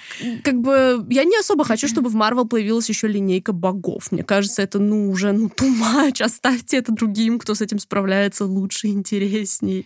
[0.44, 4.12] как бы, я не особо хочу, чтобы в Марвел появилась еще линейка богов.
[4.12, 6.22] Мне кажется, это, ну, уже, ну, too much.
[6.22, 9.86] Оставьте это другим, кто с этим справляется лучше и интересней.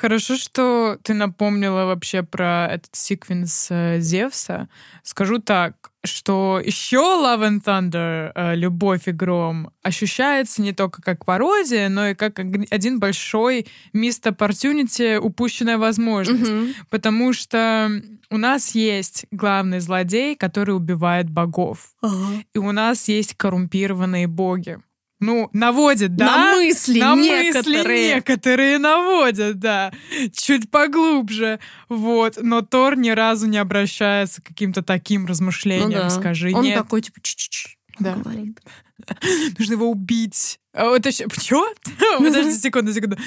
[0.00, 4.70] Хорошо, что ты напомнила вообще про этот секвенс э, Зевса.
[5.02, 11.26] Скажу так, что еще Love and Thunder, э, Любовь и Гром, ощущается не только как
[11.26, 16.50] пародия, но и как один большой missed opportunity, упущенная возможность.
[16.50, 16.74] Мгм.
[16.88, 17.90] Потому что
[18.30, 21.90] у нас есть главный злодей, который убивает богов.
[22.00, 22.42] Ага.
[22.54, 24.78] И у нас есть коррумпированные боги.
[25.20, 26.24] Ну, наводит, да?
[26.26, 27.82] На мысли На некоторые.
[27.82, 29.92] мысли некоторые наводят, да.
[30.32, 31.60] Чуть поглубже.
[31.88, 32.38] Вот.
[32.40, 36.10] Но Тор ни разу не обращается к каким-то таким размышлениям, Ну да.
[36.10, 36.52] скажи.
[36.54, 36.78] Он Нет.
[36.78, 37.76] такой, типа, ч-ч-ч.
[37.98, 38.14] Да.
[38.14, 38.60] говорит.
[39.58, 40.58] Нужно его убить.
[40.72, 41.26] А еще...
[41.40, 41.66] Чё?
[42.18, 43.18] Подожди секунду, секунду.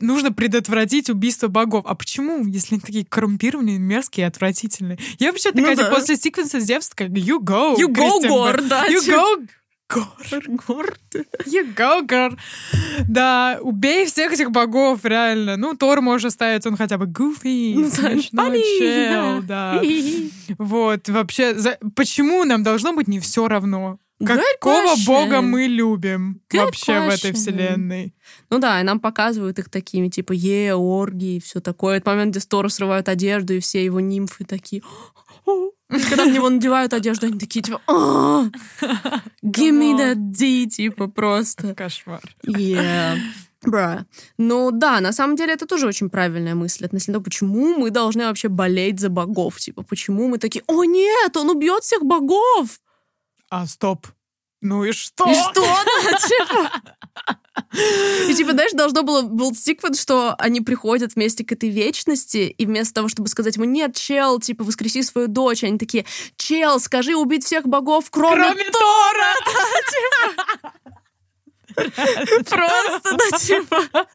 [0.00, 1.84] Нужно предотвратить убийство богов.
[1.86, 4.98] А почему, если они такие коррумпированные, мерзкие и отвратительные?
[5.18, 5.84] Я вообще такая, Ну да.
[5.84, 9.46] типа, после секвенса с Зевс, такая, you go, You go, Гор, да, You go,
[9.92, 10.42] Гор.
[10.66, 10.94] Гор.
[11.46, 12.38] You go, Гор.
[13.08, 15.56] Да, убей всех этих богов, реально.
[15.56, 19.80] Ну, Тор можешь оставить, он хотя бы goofy, Ну смешной чел, да.
[20.58, 23.98] Вот, вообще, за- почему нам должно быть не все равно?
[24.24, 28.14] Какого бога мы любим вообще в этой вселенной?
[28.50, 31.96] Ну да, и нам показывают их такими, типа, е, оргии и все такое.
[31.96, 34.82] Это момент, где Стора срывают одежду, и все его нимфы такие...
[35.92, 38.44] И когда на него надевают одежду, они такие, типа, «А,
[39.44, 41.74] give me that D, типа, просто.
[41.74, 42.22] Кошмар.
[42.46, 43.18] Yeah.
[43.62, 44.06] Бра.
[44.38, 48.24] Ну да, на самом деле это тоже очень правильная мысль относительно того, почему мы должны
[48.24, 49.60] вообще болеть за богов.
[49.60, 52.80] Типа, почему мы такие, о нет, он убьет всех богов.
[53.50, 54.06] А, стоп.
[54.60, 55.30] Ну и что?
[55.30, 55.64] И что?
[58.32, 58.42] Типа?
[58.42, 62.66] И типа, знаешь, должно было был секвен, что они приходят вместе к этой вечности, и
[62.66, 66.04] вместо того, чтобы сказать ему, нет, чел, типа, воскреси свою дочь, они такие,
[66.36, 69.34] чел, скажи убить всех богов, кроме, Кроме Тора!
[72.44, 74.06] Просто, да, типа.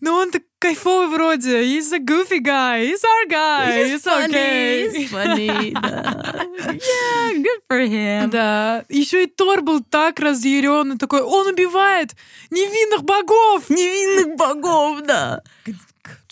[0.00, 1.62] Ну он так кайфовый вроде.
[1.62, 2.84] He's a goofy guy.
[2.84, 3.94] He's our guy.
[3.94, 4.90] It's funny, okay.
[4.90, 6.46] he's funny, да.
[6.70, 8.30] Yeah, good for him.
[8.30, 8.84] Да.
[8.88, 12.14] Еще и Тор был так разъярен, такой, он убивает
[12.50, 13.70] невинных богов.
[13.70, 15.42] Невинных богов, да.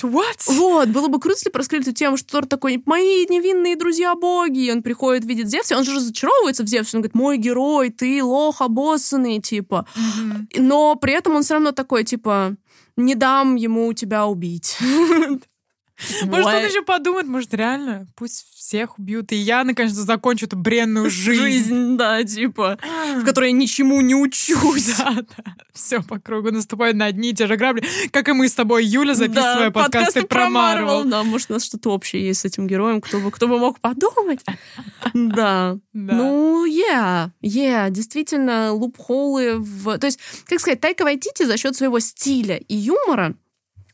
[0.03, 0.39] What?
[0.47, 4.67] Вот, было бы круто, если бы раскрыли эту тему, что Тор такой, мои невинные друзья-боги,
[4.67, 8.23] и он приходит, видит Зевса, он же разочаровывается в Зевсе, он говорит, мой герой, ты
[8.23, 9.87] лох обоссанный, типа.
[9.95, 10.49] Мгм.
[10.57, 12.57] Но при этом он все равно такой, типа,
[12.97, 14.77] не дам ему тебя убить.
[16.25, 21.11] Может, он еще подумает, может, реально, пусть всех убьют, и я, наконец-то, закончу эту бренную
[21.11, 21.97] жизнь.
[21.97, 22.79] да, типа,
[23.17, 24.97] в которой я ничему не учусь.
[24.99, 25.45] Да, да.
[25.73, 28.85] Все по кругу наступает на одни и те же грабли, как и мы с тобой,
[28.85, 31.05] Юля, записывая Да, подкасты про Марвел.
[31.05, 33.81] Да, может, у нас что-то общее есть с этим героем, кто бы, кто бы мог
[33.81, 34.41] подумать.
[35.15, 35.79] Да.
[35.93, 36.15] Да.
[36.15, 39.99] Ну, yeah, yeah, действительно, лупхолы в...
[39.99, 43.35] То есть, как сказать, Тайка Вайтити за счет своего стиля и юмора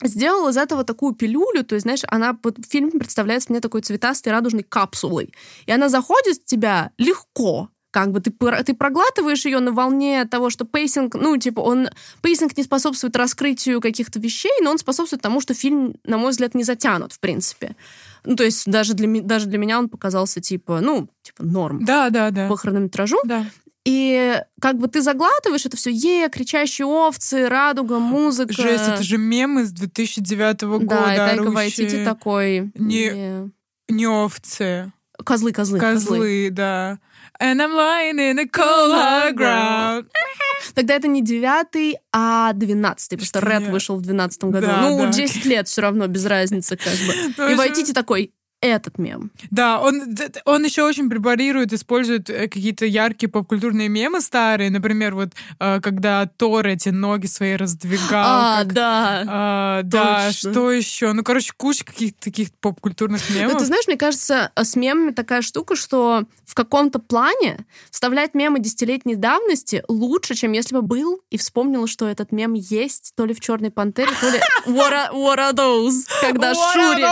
[0.02, 4.32] сделал из этого такую пилюлю, то есть, знаешь, она вот фильм представляется мне такой цветастой
[4.32, 5.32] радужной капсулой,
[5.66, 10.50] и она заходит в тебя легко, как бы ты, ты проглатываешь ее на волне того,
[10.50, 11.88] что pacing, ну, типа, он,
[12.22, 16.56] pacing не способствует раскрытию каких-то вещей, но он способствует тому, что фильм, на мой взгляд,
[16.56, 17.76] не затянут, в принципе.
[18.24, 22.10] Ну, то есть даже для, даже для меня он показался, типа, ну, типа, норм Да,
[22.10, 22.48] да, да.
[22.48, 23.18] по хронометражу.
[23.24, 23.46] Да.
[23.84, 28.52] И как бы ты заглатываешь это все, е, кричащие овцы, радуга, музыка.
[28.54, 30.86] Жесть, это же мем из 2009 года.
[30.86, 31.50] Да, и Тайка.
[31.50, 32.72] Вайтити такой.
[32.74, 33.50] Не- «Не».
[33.90, 34.90] Не овцы,
[35.22, 36.16] Козлы, козлы, козлы.
[36.16, 36.98] козлы, да.
[37.40, 40.06] And I'm lying in a cold ground.
[40.74, 44.66] Тогда это не девятый, а двенадцатый, потому что Ред вышел в двенадцатом году.
[44.66, 45.08] Да, ну, да.
[45.08, 47.34] 10 лет все равно, без разницы, как бы.
[47.36, 48.32] Ну, И Вайтити такой,
[48.64, 49.30] этот мем.
[49.50, 54.70] Да, он, он еще очень препарирует, использует э, какие-то яркие попкультурные мемы старые.
[54.70, 58.24] Например, вот э, когда Тор эти ноги свои раздвигал.
[58.26, 59.24] А, как- да.
[59.28, 60.50] а, да, точно.
[60.52, 61.12] что еще?
[61.12, 63.58] Ну, короче, куча каких-то таких попкультурных Ну, мемов.
[63.58, 68.60] ты знаешь, мне кажется, э, с мемами такая штука, что в каком-то плане вставлять мемы
[68.60, 73.34] десятилетней давности лучше, чем если бы был и вспомнил, что этот мем есть то ли
[73.34, 76.04] в Черной пантере, то ли What are, what are those?
[76.20, 77.02] Когда Шури,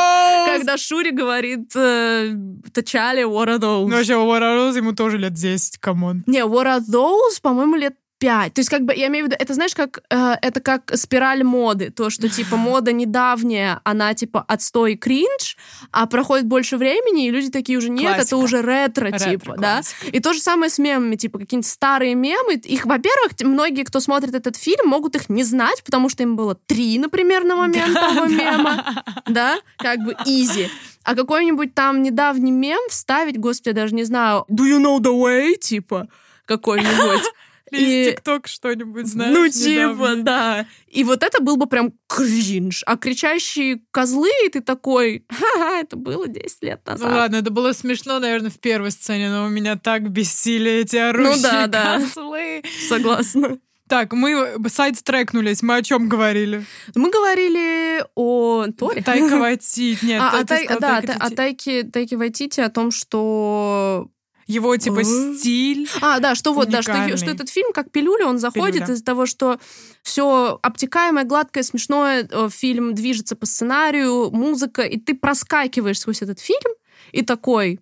[0.57, 2.34] когда Шури говорит э,
[2.72, 3.86] Т'Чалле What are those?
[3.88, 6.24] Ну, вообще, what are those ему тоже лет 10, come on.
[6.26, 8.55] Не, What are those, по-моему, лет пять.
[8.55, 11.43] То есть, как бы, я имею в виду, это, знаешь, как, э, это как спираль
[11.43, 11.90] моды.
[11.90, 15.57] То, что, типа, мода недавняя, она, типа, отстой кринж,
[15.90, 18.22] а проходит больше времени, и люди такие уже, нет, Классика.
[18.22, 19.74] это уже ретро, Ретро, типа, да?
[19.74, 20.07] классика.
[20.07, 22.55] И то же самое с мемами, типа, какие-нибудь старые мемы.
[22.55, 26.55] Их, во-первых, многие, кто смотрит этот фильм, могут их не знать, потому что им было
[26.55, 30.68] три, например, на момент того мема да, как бы easy.
[31.05, 35.12] А какой-нибудь там недавний мем вставить, господи, я даже не знаю, do you know the
[35.12, 36.09] way, типа,
[36.46, 37.22] какой-нибудь.
[37.72, 40.66] Или И- из ТикТок что-нибудь, знаешь, Ну, типа, да.
[40.88, 42.82] И вот это был бы прям кринж.
[42.84, 47.11] А кричащие козлы, и ты такой, ха-ха, это было 10 лет Ну назад.
[47.11, 51.34] ладно, это было смешно, наверное, в первой сцене, но у меня так бесили эти орущие
[51.36, 51.98] Ну да, да.
[51.98, 52.62] козлы.
[52.90, 53.59] Согласна.
[53.89, 56.64] Так, мы сайт-трекнулись, мы о чем говорили?
[56.95, 59.03] Мы говорили о Торе.
[59.03, 59.99] Тайка Вайтити.
[60.05, 61.37] Нет, А, ты Тай- сказала да, Тайка о Вайтити.
[61.37, 64.09] Тайке, Тайке Вайтити, о том, что
[64.47, 65.35] Его, типа, Э?
[65.37, 65.89] стиль.
[66.01, 68.95] А, да, что вот, да, что, что этот фильм как пилюля, он заходит Пилюля.
[68.95, 69.59] из-за того, что
[70.03, 76.41] все обтекаемое, гладкое, смешное, э, фильм движется по сценарию, музыка, и ты проскакиваешь сквозь этот
[76.41, 76.72] фильм
[77.12, 77.78] и такой,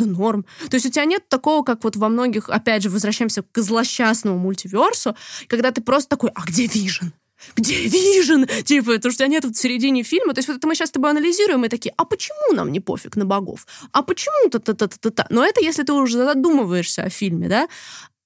[0.00, 0.44] да норм.
[0.68, 4.38] То есть у тебя нет такого, как вот во многих, опять же, возвращаемся к злосчастному
[4.38, 5.16] multiverse у,
[5.46, 7.06] когда ты просто такой, а где Вижн?
[7.56, 8.44] где Вижн?
[8.64, 10.34] Типа, потому что нет в середине фильма.
[10.34, 12.80] То есть вот это мы сейчас с тобой анализируем и такие, а почему нам не
[12.80, 13.66] пофиг на богов?
[13.92, 15.26] А почему то-то-то-то-то?
[15.30, 17.68] Но это если ты уже задумываешься о фильме, да?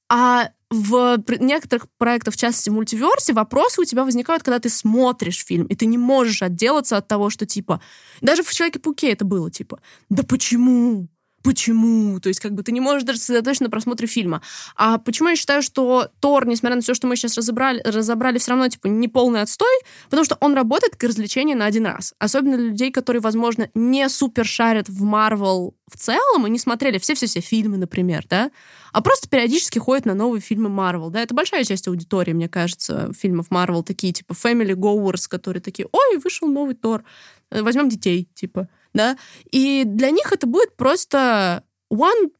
[0.08, 5.44] А в некоторых проектах, в частности, multiverse е, вопросы у тебя возникают, когда ты смотришь
[5.44, 7.80] фильм, и ты не можешь отделаться от того, что, типа,
[8.20, 11.08] даже в «Человеке-пауке» это было, типа, да почему?
[11.44, 12.18] Почему?
[12.20, 14.40] То есть как бы ты не можешь даже сосредоточиться на просмотре фильма.
[14.76, 18.52] А почему я считаю, что Тор, несмотря на все, что мы сейчас разобрали, разобрали все
[18.52, 19.76] равно типа не полный отстой,
[20.08, 22.14] потому что он работает как развлечение на один раз.
[22.18, 26.98] Особенно для людей, которые, возможно, не супер шарят в Марвел в целом и не смотрели
[26.98, 28.50] все-все-все фильмы, например, да,
[28.92, 33.12] а просто периодически ходят на новые фильмы Марвел, да, это большая часть аудитории, мне кажется,
[33.12, 37.04] фильмов Марвел, такие типа Family Goers, которые такие, ой, вышел новый Тор,
[37.50, 39.18] возьмем детей, типа, да,
[39.50, 42.30] и для них это будет просто one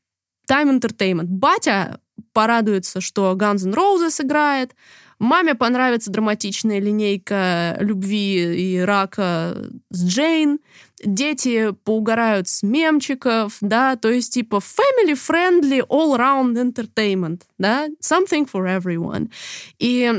[0.49, 1.27] time entertainment.
[1.27, 2.01] Батя
[2.33, 4.75] порадуется, что Guns N' Roses играет,
[5.19, 9.57] маме понравится драматичная линейка любви и рака
[9.91, 10.61] с Джейн,
[11.05, 19.31] дети поугарают с мемчиков, да, то есть типа family-friendly all-round entertainment, да, something for everyone.
[19.79, 20.13] И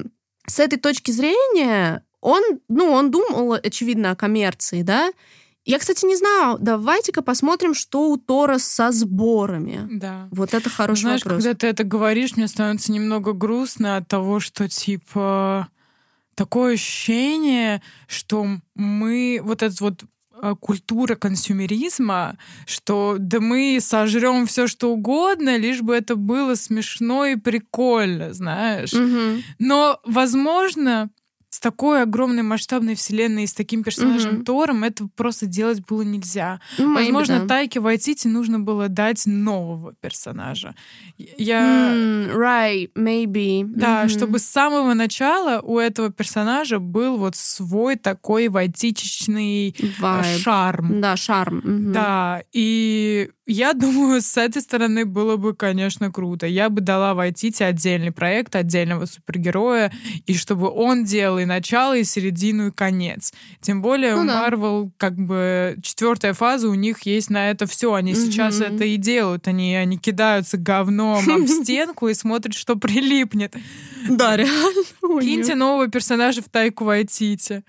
[0.47, 5.11] с этой точки зрения он, ну, он думал, очевидно, о коммерции, да,
[5.65, 6.57] я, кстати, не знаю.
[6.59, 9.87] Давайте-ка посмотрим, что у Тора со сборами.
[9.91, 10.27] Да.
[10.31, 11.43] Вот это хороший Знаешь, вопрос.
[11.43, 15.67] когда ты это говоришь, мне становится немного грустно от того, что, типа,
[16.35, 18.45] такое ощущение, что
[18.75, 20.03] мы вот этот вот
[20.41, 22.37] а, культура консюмеризма,
[22.67, 28.93] что да мы сожрем все что угодно, лишь бы это было смешно и прикольно, знаешь.
[28.93, 29.41] Угу.
[29.59, 31.09] Но, возможно,
[31.55, 34.43] с такой огромной масштабной вселенной и с таким персонажем Мгм.
[34.45, 36.59] Тором это просто делать было нельзя.
[36.77, 37.47] Ну, Возможно, да.
[37.47, 40.75] Тайке Вайтити нужно было дать нового персонажа.
[41.17, 41.93] Я...
[41.95, 43.63] М, right, maybe.
[43.65, 44.09] Да, Мгм.
[44.09, 50.37] чтобы с самого начала у этого персонажа был вот свой такой вайтичечный э, Vibe.
[50.39, 50.99] шарм.
[51.01, 51.61] Да, шарм.
[51.63, 51.93] Мгм.
[51.93, 56.47] Да, и я думаю, с этой стороны было бы, конечно, круто.
[56.47, 59.91] Я бы дала Вайтити отдельный проект, отдельного супергероя,
[60.25, 63.33] и чтобы он делал и начало, и середину, и конец.
[63.61, 64.41] Тем более Ну у да.
[64.41, 67.93] Марвел как бы четвертая фаза, у них есть на это все.
[67.93, 68.19] Они Мгм.
[68.21, 69.47] сейчас это и делают.
[69.47, 73.55] Они, они кидаются говном об стенку и смотрят, что прилипнет.
[74.09, 74.83] Да, реально.
[75.21, 77.63] Киньте нового персонажа в Тайку Вайтити.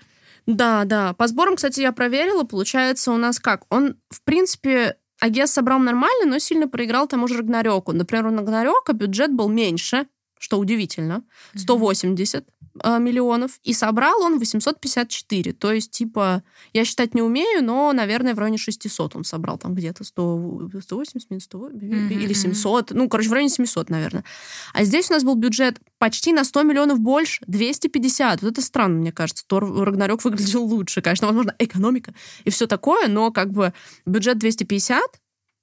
[0.45, 1.13] Да, да.
[1.13, 2.43] По сборам, кстати, я проверила.
[2.43, 3.63] Получается, у нас как?
[3.69, 7.91] Он, в принципе, Агес собрал нормально, но сильно проиграл тому же Рагнарёку.
[7.91, 10.05] Например, у Рагнарёка бюджет был меньше,
[10.39, 11.23] что удивительно,
[11.55, 12.45] 180
[12.83, 15.53] э, миллионов, и собрал он 854.
[15.53, 19.73] То есть, типа, я считать не умею, но, наверное, в районе 600 он собрал там
[19.73, 22.35] где-то 100, 180 минус 100 Мгм, или мгм.
[22.35, 22.91] 700.
[22.91, 24.23] Ну, короче, в районе 700, наверное.
[24.73, 28.41] А здесь у нас был бюджет почти на 100 миллионов больше, 250.
[28.41, 29.43] Вот это странно, мне кажется.
[29.47, 31.01] Тор Рагнарёк выглядел лучше.
[31.01, 32.13] Конечно, возможно, экономика
[32.43, 33.73] и все такое, но как бы
[34.05, 35.01] бюджет 250,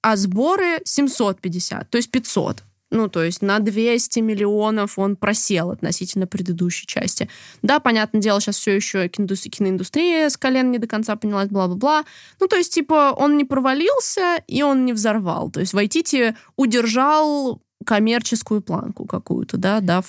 [0.01, 2.63] а сборы 750, то есть 500.
[2.91, 7.29] Ну, то есть на 200 миллионов он просел относительно предыдущей части.
[7.61, 12.05] Да, понятное дело, сейчас все еще киноиндустрия, с колен не до конца поднялась, бла-бла-бла.
[12.39, 15.49] Ну, то есть, типа, он не провалился, и он не взорвал.
[15.49, 20.05] То есть Вайтити удержал коммерческую планку какую-то, да, дав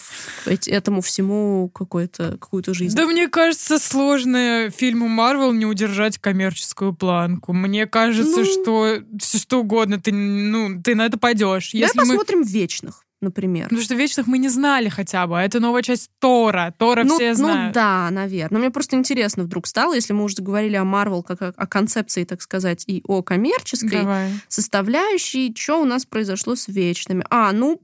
[0.67, 2.39] этому всему какую-то
[2.75, 2.97] жизнь.
[2.97, 7.53] Да мне кажется, сложно фильму Марвел не удержать коммерческую планку.
[7.53, 8.45] Мне кажется, Ну.
[8.45, 11.71] что все что угодно, ты, ну, ты на это пойдешь.
[11.73, 12.07] Давай Если мы...
[12.07, 13.65] посмотрим «Вечных», например.
[13.65, 15.39] Потому что вечных мы не знали хотя бы.
[15.39, 16.75] А это новая часть Тора.
[16.79, 17.75] Тора ну, все ну знают.
[17.75, 18.57] да, наверное.
[18.57, 21.67] Но мне просто интересно вдруг стало, если мы уже говорили о Марвел как о, о
[21.67, 24.31] концепции, так сказать, и о коммерческой Давай.
[24.49, 27.25] составляющей, что у нас произошло с вечными.
[27.31, 27.81] А, ну,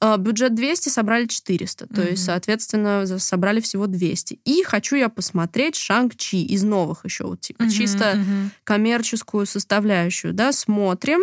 [0.00, 1.86] э, бюджет 200, собрали 400.
[1.86, 2.10] То Мгм.
[2.10, 4.40] есть, соответственно, собрали всего 200.
[4.44, 8.50] И хочу я посмотреть Шанг-Чи из новых еще, вот, типа, Мгм, чисто мгм.
[8.64, 11.20] коммерческую составляющую, да, смотрим.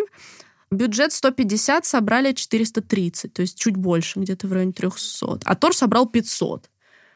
[0.71, 5.39] Бюджет 150, собрали 430, то есть чуть больше, где-то в районе 300.
[5.45, 6.69] А Тор собрал 500.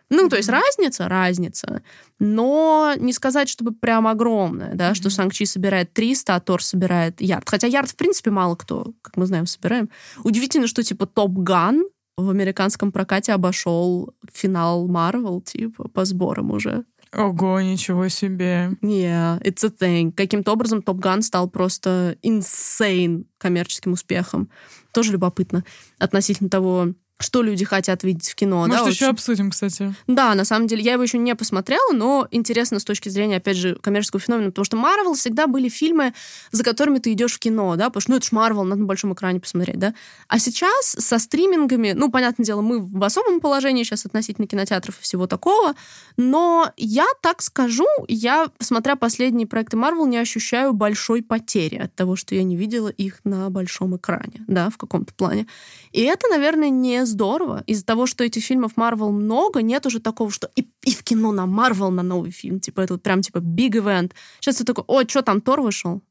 [0.09, 1.83] Ну, то есть разница, разница,
[2.19, 5.11] но не сказать, чтобы прям огромная, да, что Мгм.
[5.11, 7.49] Санкчи собирает 300, а Тор собирает ярд.
[7.49, 9.89] Хотя ярд, в принципе, мало кто, как мы знаем, собираем.
[10.23, 11.85] Удивительно, что, типа, Топ Ган
[12.17, 16.83] в американском прокате обошел финал Марвел, типа, по сборам уже.
[17.13, 18.71] Ого, ничего себе.
[18.81, 20.13] Yeah, it's a thing.
[20.13, 24.49] Каким-то образом Топ Ган стал просто insane коммерческим успехом.
[24.93, 25.65] Тоже любопытно
[25.99, 28.65] относительно того, что люди хотят видеть в кино.
[28.67, 29.13] Может, да, еще очень.
[29.13, 29.93] обсудим, кстати.
[30.07, 33.57] Да, на самом деле, я его еще не посмотрела, но интересно с точки зрения, опять
[33.57, 36.13] же, коммерческого феномена, потому что Марвел всегда были фильмы,
[36.51, 38.87] за которыми ты идешь в кино, да, потому что, ну, это ж Марвел, надо на
[38.87, 39.93] большом экране посмотреть, да.
[40.27, 45.01] А сейчас со стримингами, ну, понятное дело, мы в особом положении сейчас относительно кинотеатров и
[45.01, 45.75] всего такого,
[46.17, 52.15] но я так скажу, я, смотря последние проекты Марвел, не ощущаю большой потери от того,
[52.15, 55.47] что я не видела их на большом экране, да, в каком-то плане.
[55.91, 57.63] И это, наверное, не здорово.
[57.67, 61.31] Из-за того, что этих фильмов Марвел много, нет уже такого, что и, и в кино
[61.31, 62.59] на Марвел на новый фильм.
[62.59, 64.11] Типа это вот прям типа big event.
[64.39, 66.01] Сейчас ты такой, о, что там, Тор вышел?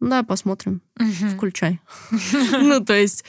[0.00, 0.82] Ну, Да, посмотрим.
[1.34, 1.80] Включай.
[2.52, 3.24] Ну, то есть...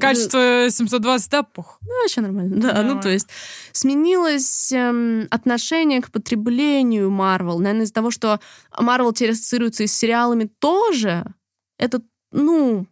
[0.00, 1.78] Качество 720 да, пух.
[1.82, 2.82] Ну, вообще нормально, да.
[2.82, 3.28] Ну, то есть
[3.72, 7.58] сменилось эм, отношение к потреблению Марвел.
[7.58, 8.40] Наверное, из-за того, что
[8.78, 11.26] Марвел теперь ассоциируется и с сериалами тоже.
[11.76, 12.00] Это,
[12.32, 12.86] ну,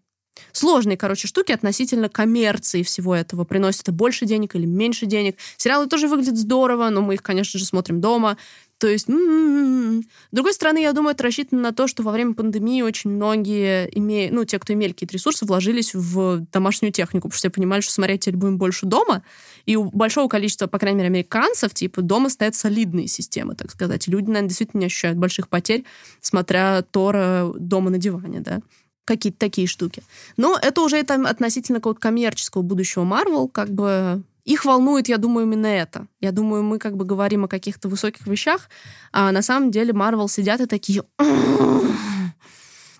[0.53, 3.45] сложные, короче, штуки относительно коммерции всего этого.
[3.45, 5.37] Приносит это больше денег или меньше денег.
[5.57, 8.37] Сериалы тоже выглядят здорово, но мы их, конечно же, смотрим дома.
[8.79, 10.03] То есть, м-м-м.
[10.03, 13.89] с другой стороны, я думаю, это рассчитано на то, что во время пандемии очень многие,
[13.97, 17.81] имея, ну, те, кто имели какие-то ресурсы, вложились в домашнюю технику, потому что все понимали,
[17.81, 19.23] что смотреть теперь будем больше дома,
[19.65, 24.09] и у большого количества, по крайней мере, американцев, типа, дома стоят солидные системы, так сказать.
[24.09, 25.85] Люди, наверное, действительно не ощущают больших потерь,
[26.21, 28.61] смотря Тора дома на диване, да
[29.07, 30.03] какие-то такие штуки.
[30.37, 35.47] Но это уже это относительно какого-то коммерческого будущего Марвел, как бы их волнует, я думаю,
[35.47, 36.07] именно это.
[36.21, 38.69] Я думаю, мы как бы говорим о каких-то высоких вещах,
[39.13, 41.03] а на самом деле Марвел сидят и такие...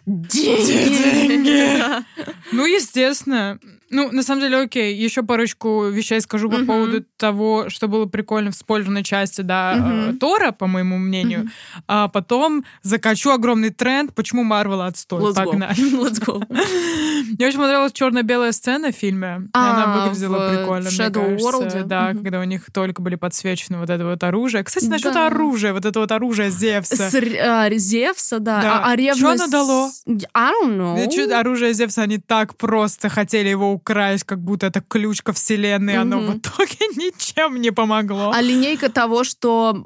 [0.07, 1.67] Деньги!
[2.53, 3.59] Ну, естественно.
[3.91, 8.51] Ну, на самом деле, окей, еще парочку вещей скажу по поводу того, что было прикольно
[8.51, 11.49] в спойлерной части, да, э, Тора, по моему мнению.
[11.87, 15.35] А потом закачу огромный тренд, почему Марвел отстой.
[15.35, 15.77] Погнали.
[15.77, 16.43] Let's go.
[17.39, 19.49] Мне очень понравилась черно-белая сцена в фильме.
[19.53, 21.37] А, Она выглядела в прикольно, Shadow.
[21.37, 21.85] World?
[21.85, 24.65] Да, когда у них только были подсвечены вот это вот оружие.
[24.65, 27.11] Кстати, насчет оружия, вот это вот оружие Зевса.
[27.41, 28.63] А, Зевса, да.
[28.63, 28.79] Да.
[28.79, 29.43] А, а ревность...
[29.43, 29.91] оно дало?
[30.07, 30.97] I don't know.
[30.97, 35.33] Да чё, оружие Зевса, они так просто хотели его украсть, как будто это ключ ко
[35.33, 35.97] вселенной.
[35.97, 36.27] Оно Мгм.
[36.33, 38.33] в итоге ничем не помогло.
[38.35, 39.77] А линейка того, что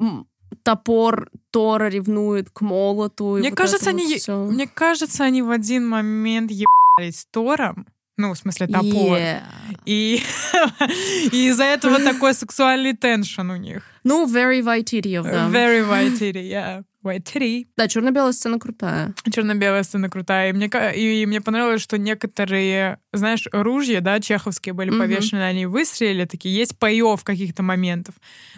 [0.62, 3.36] топор Тора ревнует к молоту.
[3.36, 4.44] и Мне вот кажется, вот они, всё.
[4.46, 7.86] мне кажется, они в один момент ебались Тором.
[8.16, 9.16] Ну, в смысле, топор.
[9.18, 9.40] Yeah.
[9.86, 10.22] И,
[11.32, 13.82] и из-за этого такой сексуальный теншн у них.
[14.04, 15.48] Ну, very Вайтирьев, да.
[15.48, 15.82] Very
[16.18, 16.84] titty, yeah.
[17.02, 17.66] White titty.
[17.76, 19.14] Да, черно-белая сцена крутая.
[19.32, 20.50] Черно-белая сцена крутая.
[20.50, 24.98] И мне, и мне понравилось, что некоторые, знаешь, ружья, да, чеховские были Мгм.
[24.98, 28.14] повешены, они выстрелили, такие, есть паёв каких-то моментов.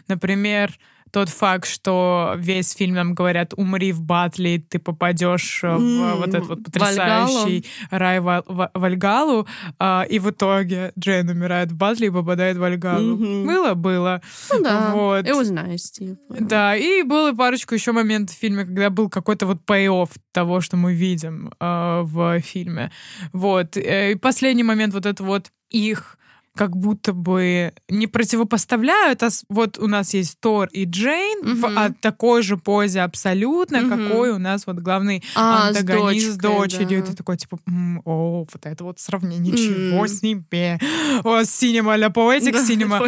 [0.09, 0.77] Например,
[1.13, 6.29] тот факт, что весь фильм нам говорят «умри в батле, ты попадешь в М, вот
[6.29, 7.27] этот вот Вальгалу.
[7.29, 9.47] потрясающий рай Ва- Ва- Вальгалу»,
[9.79, 13.17] а, и в итоге Джейн умирает в батле и попадает в Вальгалу.
[13.17, 13.47] Мгм.
[13.47, 14.23] Было, было.
[14.51, 15.27] Ну да, Вот.
[15.27, 16.19] it was nice, типа.
[16.41, 20.77] Да, и было парочку еще моментов в фильме, когда был какой-то вот пей-офф того, что
[20.79, 22.91] мы видим э, в фильме.
[23.33, 23.77] Вот.
[23.77, 26.17] Э, И последний момент вот это вот их
[26.55, 31.67] как будто бы не противопоставляют, а с- вот у нас есть Тор и Джейн в
[31.67, 31.79] Мгм.
[31.79, 34.09] а, такой же позе абсолютно, Мгм.
[34.09, 37.01] какой у нас вот главный А, с антагонист с дочкой, дочерью.
[37.01, 37.07] да.
[37.07, 40.79] Ты такой, типа, «М, о, вот это вот сравнение, ничего себе.
[41.25, 43.01] О, синема ля поэтик, синема.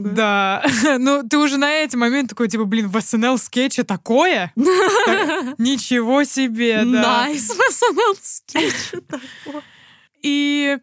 [0.00, 0.64] Да.
[0.98, 4.52] Ну, ты уже на эти моменты такой, типа, блин, в СНЛ скетче такое?
[4.56, 7.28] Так, Ничего себе, да.
[7.28, 9.62] Nice, в SNL скетче такое.
[10.22, 10.78] И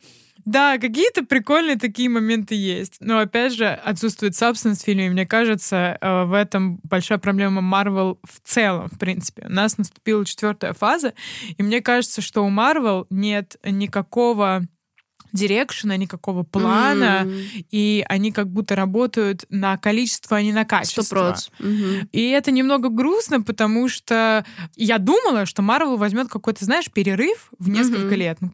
[0.50, 2.98] да, какие-то прикольные такие моменты есть.
[3.02, 5.06] Но опять же, отсутствует substance в фильме.
[5.06, 9.46] И мне кажется, э, в этом большая проблема Марвел в целом, в принципе.
[9.46, 11.14] У нас наступила четвертая фаза,
[11.56, 14.64] и мне кажется, что у Марвел нет никакого
[15.34, 21.04] дирекшена, никакого плана, М, и они как будто работают на количество, а не на качество.
[21.04, 21.50] проц.
[21.60, 22.10] Мгм.
[22.12, 27.70] И это немного грустно, потому что я думала, что Марвел возьмет какой-то, знаешь, перерыв в
[27.70, 28.16] несколько Мгм.
[28.16, 28.38] лет.
[28.42, 28.52] Ну,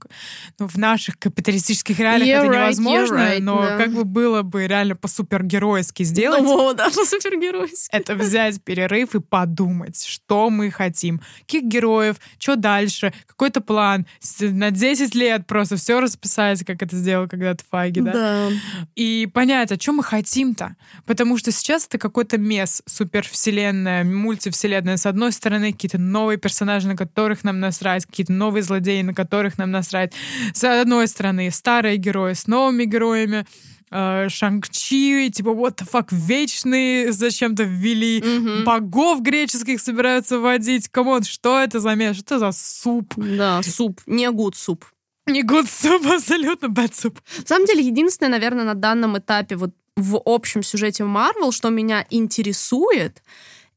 [0.60, 3.78] ну, в наших капиталистических реалиях You're это right, невозможно, right, но да.
[3.78, 7.90] как бы было бы реально по-супергеройски сделать, Ну, да, супергеройский.
[7.92, 14.06] это взять перерыв и подумать, что мы хотим, каких героев, что дальше, какой-то план,
[14.40, 18.12] на 10 лет просто все расписать, как это сделал когда-то Файги, да?
[18.12, 18.50] Да.
[18.96, 20.76] и понять, о чем мы хотим-то.
[21.06, 24.98] Потому что сейчас это какой-то мес, супервселенная, мультивселенная.
[24.98, 29.58] С одной стороны, какие-то новые персонажи, на которых нам насрать, какие-то новые злодеи, на которых
[29.58, 30.14] нам насрать.
[30.54, 33.46] С одной стороны, старые герои с новыми героями.
[33.92, 38.22] э, Шанг-Чи, типа, what the fuck, вечные зачем-то ввели.
[38.22, 38.64] Мгм.
[38.66, 40.90] Богов греческих собираются вводить.
[40.90, 42.18] Come on, что это за mash?
[42.18, 43.14] Что это за суп?
[43.16, 44.02] Да, суп.
[44.08, 44.86] Не good soup.
[45.28, 47.18] Не good soup, абсолютно bad soup.
[47.40, 52.06] На самом деле, единственное, наверное, на данном этапе вот в общем сюжете Марвел, что меня
[52.10, 53.24] интересует,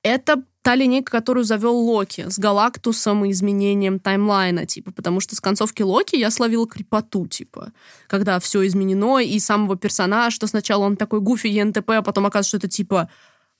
[0.03, 5.41] это та линейка, которую завел Локи с Галактусом и изменением таймлайна, типа, потому что с
[5.41, 7.73] концовки Локи я словила крипоту, типа,
[8.07, 12.49] когда все изменено, и самого персонажа, что сначала он такой гуфи ЕНТП, а потом оказывается,
[12.49, 13.09] что это, типа,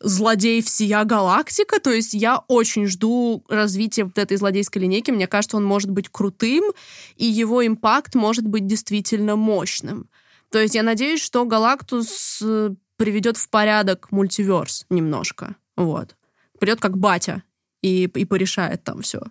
[0.01, 5.57] злодей всея галактика, то есть я очень жду развития вот этой злодейской линейки, мне кажется,
[5.57, 6.65] он может быть крутым,
[7.17, 10.09] и его импакт может быть действительно мощным.
[10.51, 16.15] То есть я надеюсь, что Галактус э, приведет в порядок мультиверс немножко, вот
[16.59, 17.43] придет как батя
[17.83, 19.23] и, и порешает там все.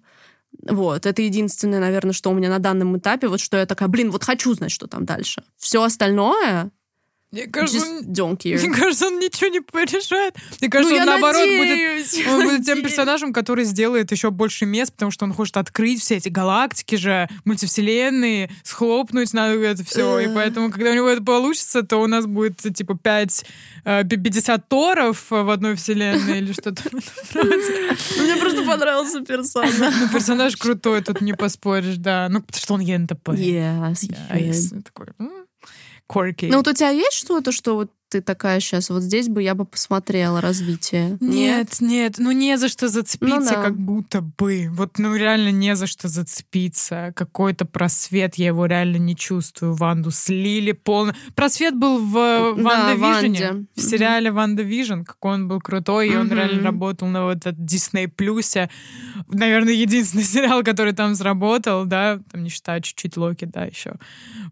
[0.64, 4.12] Вот, это единственное, наверное, что у меня на данном этапе, вот что я такая, блин,
[4.12, 5.44] вот хочу знать, что там дальше.
[5.58, 6.72] Все остальное,
[7.32, 8.58] мне кажется, Just don't care.
[8.58, 10.36] Мне кажется, он ничего не порешает.
[10.62, 14.66] Мне кажется, ну, он наоборот надеюсь, будет, он будет тем персонажем, который сделает еще больше
[14.66, 20.20] мест, потому что он хочет открыть все эти галактики же, мультивселенные, схлопнуть на это все.
[20.20, 23.46] И поэтому, когда у него это получится, то у нас будет типа 5
[23.84, 26.84] 50 торов в одной вселенной или что-то.
[26.94, 29.74] Мне просто понравился персонаж.
[29.78, 32.28] Ну, персонаж крутой, тут не поспоришь, да.
[32.30, 33.30] Ну, потому что он ENTP.
[33.30, 34.82] Yes, yes.
[34.84, 35.08] Такой,
[36.08, 36.48] quirky.
[36.50, 39.54] Ну, вот у тебя есть что-то, что вот ты такая сейчас, вот здесь бы я
[39.56, 41.18] бы посмотрела развитие.
[41.20, 43.62] Нет, нет, нет ну не за что зацепиться, Ну да.
[43.62, 44.70] как будто бы.
[44.72, 47.14] Вот, ну реально не за что зацепиться.
[47.16, 49.74] Какой-то просвет, я его реально не чувствую.
[49.74, 51.14] Ванду слили полно.
[51.36, 53.66] Просвет был в Да, Ванда Вижне, Ванде.
[53.76, 57.64] в сериале Ванда Вижн, какой он был крутой, и он реально работал на вот этот
[57.66, 58.70] Дисней Плюсе.
[59.28, 63.96] Наверное, единственный сериал, который там сработал, да, там не считая чуть-чуть Локи, да, еще.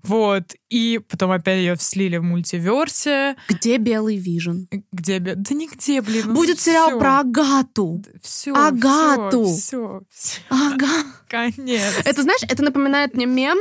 [0.03, 0.56] Вот.
[0.70, 4.67] И потом опять ее слили в мультиверсе, Где белый вижен?
[4.91, 5.19] где...
[5.19, 6.23] бе- Да нигде, блин.
[6.27, 6.99] ну Будет сериал всё.
[6.99, 8.03] про Агату.
[8.21, 9.45] Все, Агату.
[9.45, 10.87] Все, все, Ага.
[11.27, 11.93] конец.
[12.05, 13.57] Это, знаешь, это напоминает мне мем,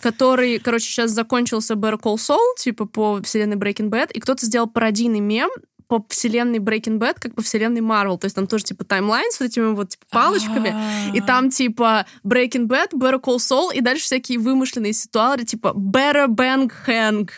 [0.00, 4.68] который, короче, сейчас закончился Better Call Saul, типа по вселенной Breaking Bad, и кто-то сделал
[4.68, 5.50] пародийный мем
[5.88, 8.18] по вселенной Breaking Bad, как по вселенной Marvel.
[8.18, 10.74] То есть там тоже, типа, таймлайн с вот этими вот типа, палочками.
[11.14, 16.26] И там, типа, Breaking Bad, Better Call Saul, и дальше всякие вымышленные ситуации, типа Better
[16.26, 17.28] Bang Hank,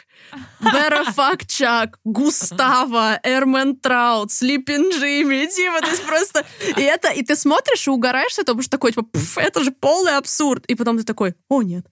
[0.60, 6.44] Fuck Chuck, Густава, Эрмен Траут, Sleeping Jimmy, типа, то есть просто...
[6.76, 9.64] И это, и ты смотришь и угораешь с этого, потому что такой, типа, «Пф, это
[9.64, 10.64] же полный абсурд.
[10.66, 11.86] И потом ты такой, о, нет.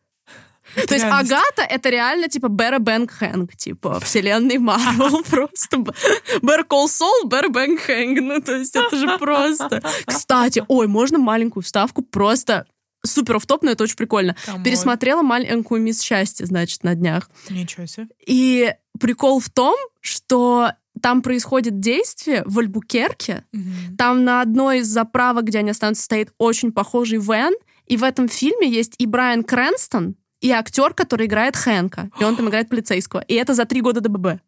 [0.74, 1.32] То есть реальность.
[1.32, 5.76] Агата— это реально, типа, Better Bang Hank, типа, вселенной Марвел просто.
[5.76, 8.20] Better Call Saul, Better Bang Hank.
[8.20, 9.82] Ну, то есть это же просто...
[10.06, 12.02] Кстати, ой, можно маленькую вставку?
[12.02, 12.66] Просто
[13.06, 14.36] супер офф но это очень прикольно.
[14.44, 14.62] Come on.
[14.62, 17.30] Пересмотрела маленькую мисс счастье, значит, на днях.
[17.48, 18.08] Ничего себе.
[18.26, 23.44] И прикол в том, что там происходит действие в Альбукерке.
[23.52, 23.96] Мгм.
[23.96, 27.54] Там на одной из заправок, где они останутся, стоит очень похожий van.
[27.86, 30.16] И в этом фильме есть и Брайан Крэнстон,
[30.46, 32.08] и актер, который играет Хэнка.
[32.20, 33.18] И он там играет полицейского.
[33.26, 34.40] И это за три года до ББ.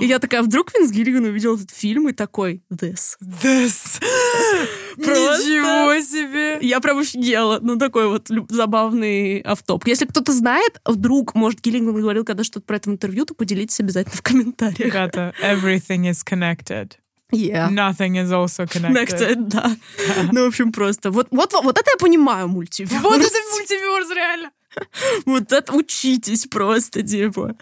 [0.00, 3.16] И я такая, вдруг Винс Гиллиган увидел этот фильм и такой, this.
[3.22, 4.00] This.
[4.96, 5.46] Просто.
[5.46, 6.58] Ничего себе.
[6.66, 7.60] Я прям офигела.
[7.62, 9.86] Ну, такой вот забавный оффтоп.
[9.86, 13.78] Если кто-то знает, вдруг, может, Гиллиган говорил когда что-то про это в интервью, то поделитесь
[13.78, 14.80] обязательно в комментариях.
[14.80, 16.96] Ребята, everything is connected.
[17.30, 17.70] Yeah.
[17.70, 18.92] Nothing is also connected.
[18.92, 19.76] Next, да.
[20.32, 21.12] Ну, в общем, просто.
[21.12, 23.00] Вот, вот, вот это я понимаю мультиверс.
[23.00, 24.50] Вот это мультиверс, реально.
[25.26, 27.56] Вот это учитесь просто, типа.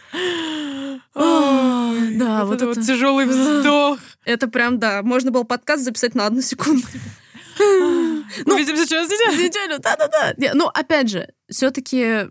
[1.15, 3.99] Ой, да, вот вот это вот тяжелый вздох.
[4.25, 6.87] Это прям, да, можно было подкаст записать на одну секунду.
[7.59, 9.45] Мы видимся через неделю.
[9.45, 10.35] Неделю, да-да-да.
[10.55, 12.29] Ну, опять же, все-таки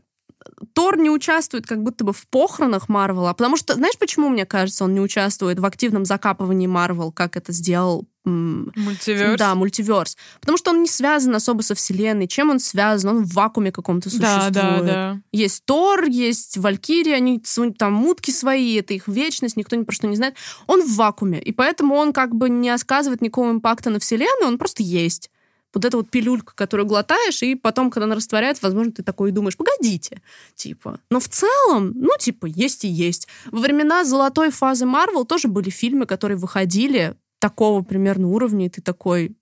[0.73, 4.83] Тор не участвует как будто бы в похоронах Марвела, потому что, знаешь, почему, мне кажется,
[4.83, 9.37] он не участвует в активном закапывании Марвел, как это сделал Мультиверс.
[9.39, 10.17] Да, мультиверс.
[10.39, 12.27] Потому что он не связан особо со вселенной.
[12.27, 13.17] Чем он связан?
[13.17, 14.53] Он в вакууме каком-то Да, существует.
[14.53, 15.21] да, да.
[15.31, 17.41] Есть Тор, есть Валькирия, они
[17.77, 20.35] там мутки свои, это их вечность, никто ни про что не знает.
[20.67, 24.57] Он в вакууме, и поэтому он как бы не оказывает никакого импакта на вселенную, он
[24.57, 25.29] просто есть.
[25.73, 29.57] Вот эта вот пилюлька, которую глотаешь, и потом, когда она растворяется, возможно, ты такой думаешь,
[29.57, 30.21] погодите,
[30.55, 30.99] типа.
[31.11, 33.27] Но в целом, ну, типа, есть и есть.
[33.51, 38.81] Во времена золотой фазы Марвел тоже были фильмы, которые выходили такого примерно уровня, и ты
[38.81, 39.35] такой,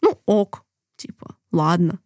[0.00, 0.64] ну, ок,
[0.96, 1.98] типа, ладно.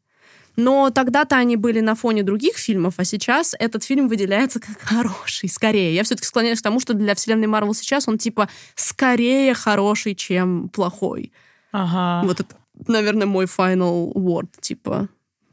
[0.56, 5.48] Но тогда-то они были на фоне других фильмов, а сейчас этот фильм выделяется как хороший,
[5.48, 5.94] скорее.
[5.94, 10.68] Я все-таки склоняюсь к тому, что для вселенной Марвел сейчас он типа скорее хороший, чем
[10.70, 11.32] плохой.
[11.72, 12.26] Ага.
[12.26, 15.08] Вот это, наверное, мой final word, типа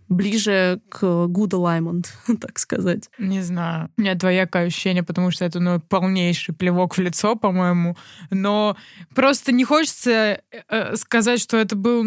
[0.10, 3.10] ближе к Гуда Лаймонд, так сказать.
[3.18, 3.90] Не знаю.
[3.98, 7.98] У меня двоякое ощущение, потому что это ну, полнейший плевок в лицо, по-моему.
[8.30, 8.78] Но
[9.16, 12.06] просто не хочется э, сказать, что это был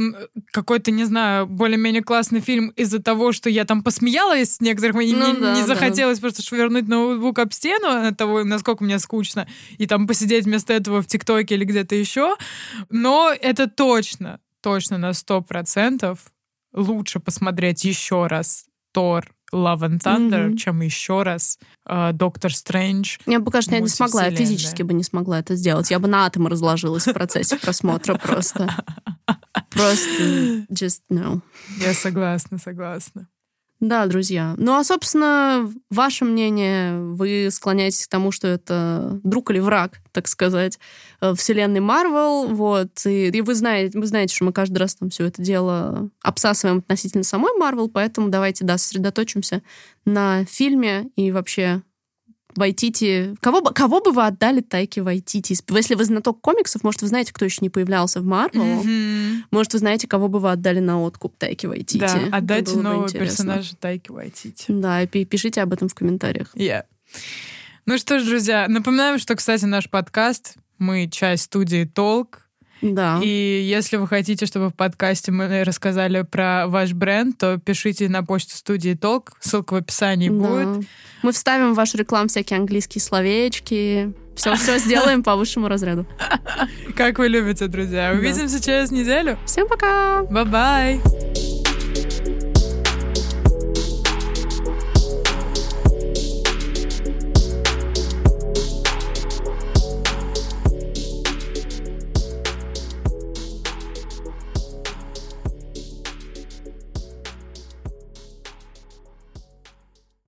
[0.53, 5.15] какой-то, не знаю, более-менее классный фильм из-за того, что я там посмеялась с некоторых, и
[5.15, 6.23] ну, мне да, не захотелось да.
[6.23, 9.47] просто швырнуть ноутбук об стену от того, насколько мне скучно,
[9.79, 12.37] и там посидеть вместо этого в ТикТоке или где-то еще.
[12.91, 16.19] Но это точно, точно на сто процентов
[16.73, 20.57] лучше посмотреть еще раз Тор Love and Thunder, mm-hmm.
[20.57, 23.19] чем еще раз Доктор uh, Стрэндж.
[23.27, 25.91] Я бы, конечно, я не смогла, я физически бы не смогла это сделать.
[25.91, 28.69] Я бы на атомы разложилась в процессе просмотра просто.
[29.71, 31.43] Просто just no.
[31.79, 33.29] Я согласна, согласна.
[33.81, 34.55] Да, друзья.
[34.57, 40.29] Ну а, собственно, ваше мнение, вы склоняетесь к тому, что это друг или враг, так
[40.29, 40.79] сказать,
[41.21, 45.11] э, вселенной Марвел, вот, и, и вы, знаете, вы знаете, что мы каждый раз там
[45.11, 49.63] все это дело обсасываем относительно самой Марвел, поэтому давайте, да, сосредоточимся
[50.07, 51.83] на фильме и вообще
[52.57, 53.35] Вайтити...
[53.41, 55.57] Кого бы, кого бы вы отдали Тайке Вайтити?
[55.69, 58.63] Если вы знаток комиксов, может, вы знаете, кто еще не появлялся в Марвел.
[58.63, 59.43] Mm-hmm.
[59.51, 61.99] Может, вы знаете, кого бы вы отдали на откуп Тайки Вайтити.
[61.99, 64.65] Да, отдайте нового персонажа Тайки Вайтити.
[64.69, 66.55] Да, и пишите об этом в комментариях.
[66.55, 66.85] Yeah.
[67.85, 72.46] Ну что ж, друзья, напоминаем, что, кстати, наш подкаст, мы часть студии «Толк»,
[72.83, 73.21] да.
[73.23, 73.29] И
[73.69, 78.57] если вы хотите, чтобы в подкасте мы рассказали про ваш бренд, то пишите на почту
[78.57, 79.33] студии Толк.
[79.41, 80.35] Ссылка в описании да.
[80.35, 80.87] будет.
[81.23, 84.13] Мы вставим в вашу рекламу всякие английские словечки.
[84.37, 86.07] Все, все сделаем по высшему разряду.
[86.95, 88.13] Как вы любите, друзья.
[88.13, 89.39] Увидимся через неделю.
[89.47, 90.23] Всем пока.
[90.25, 91.01] Bye-bye.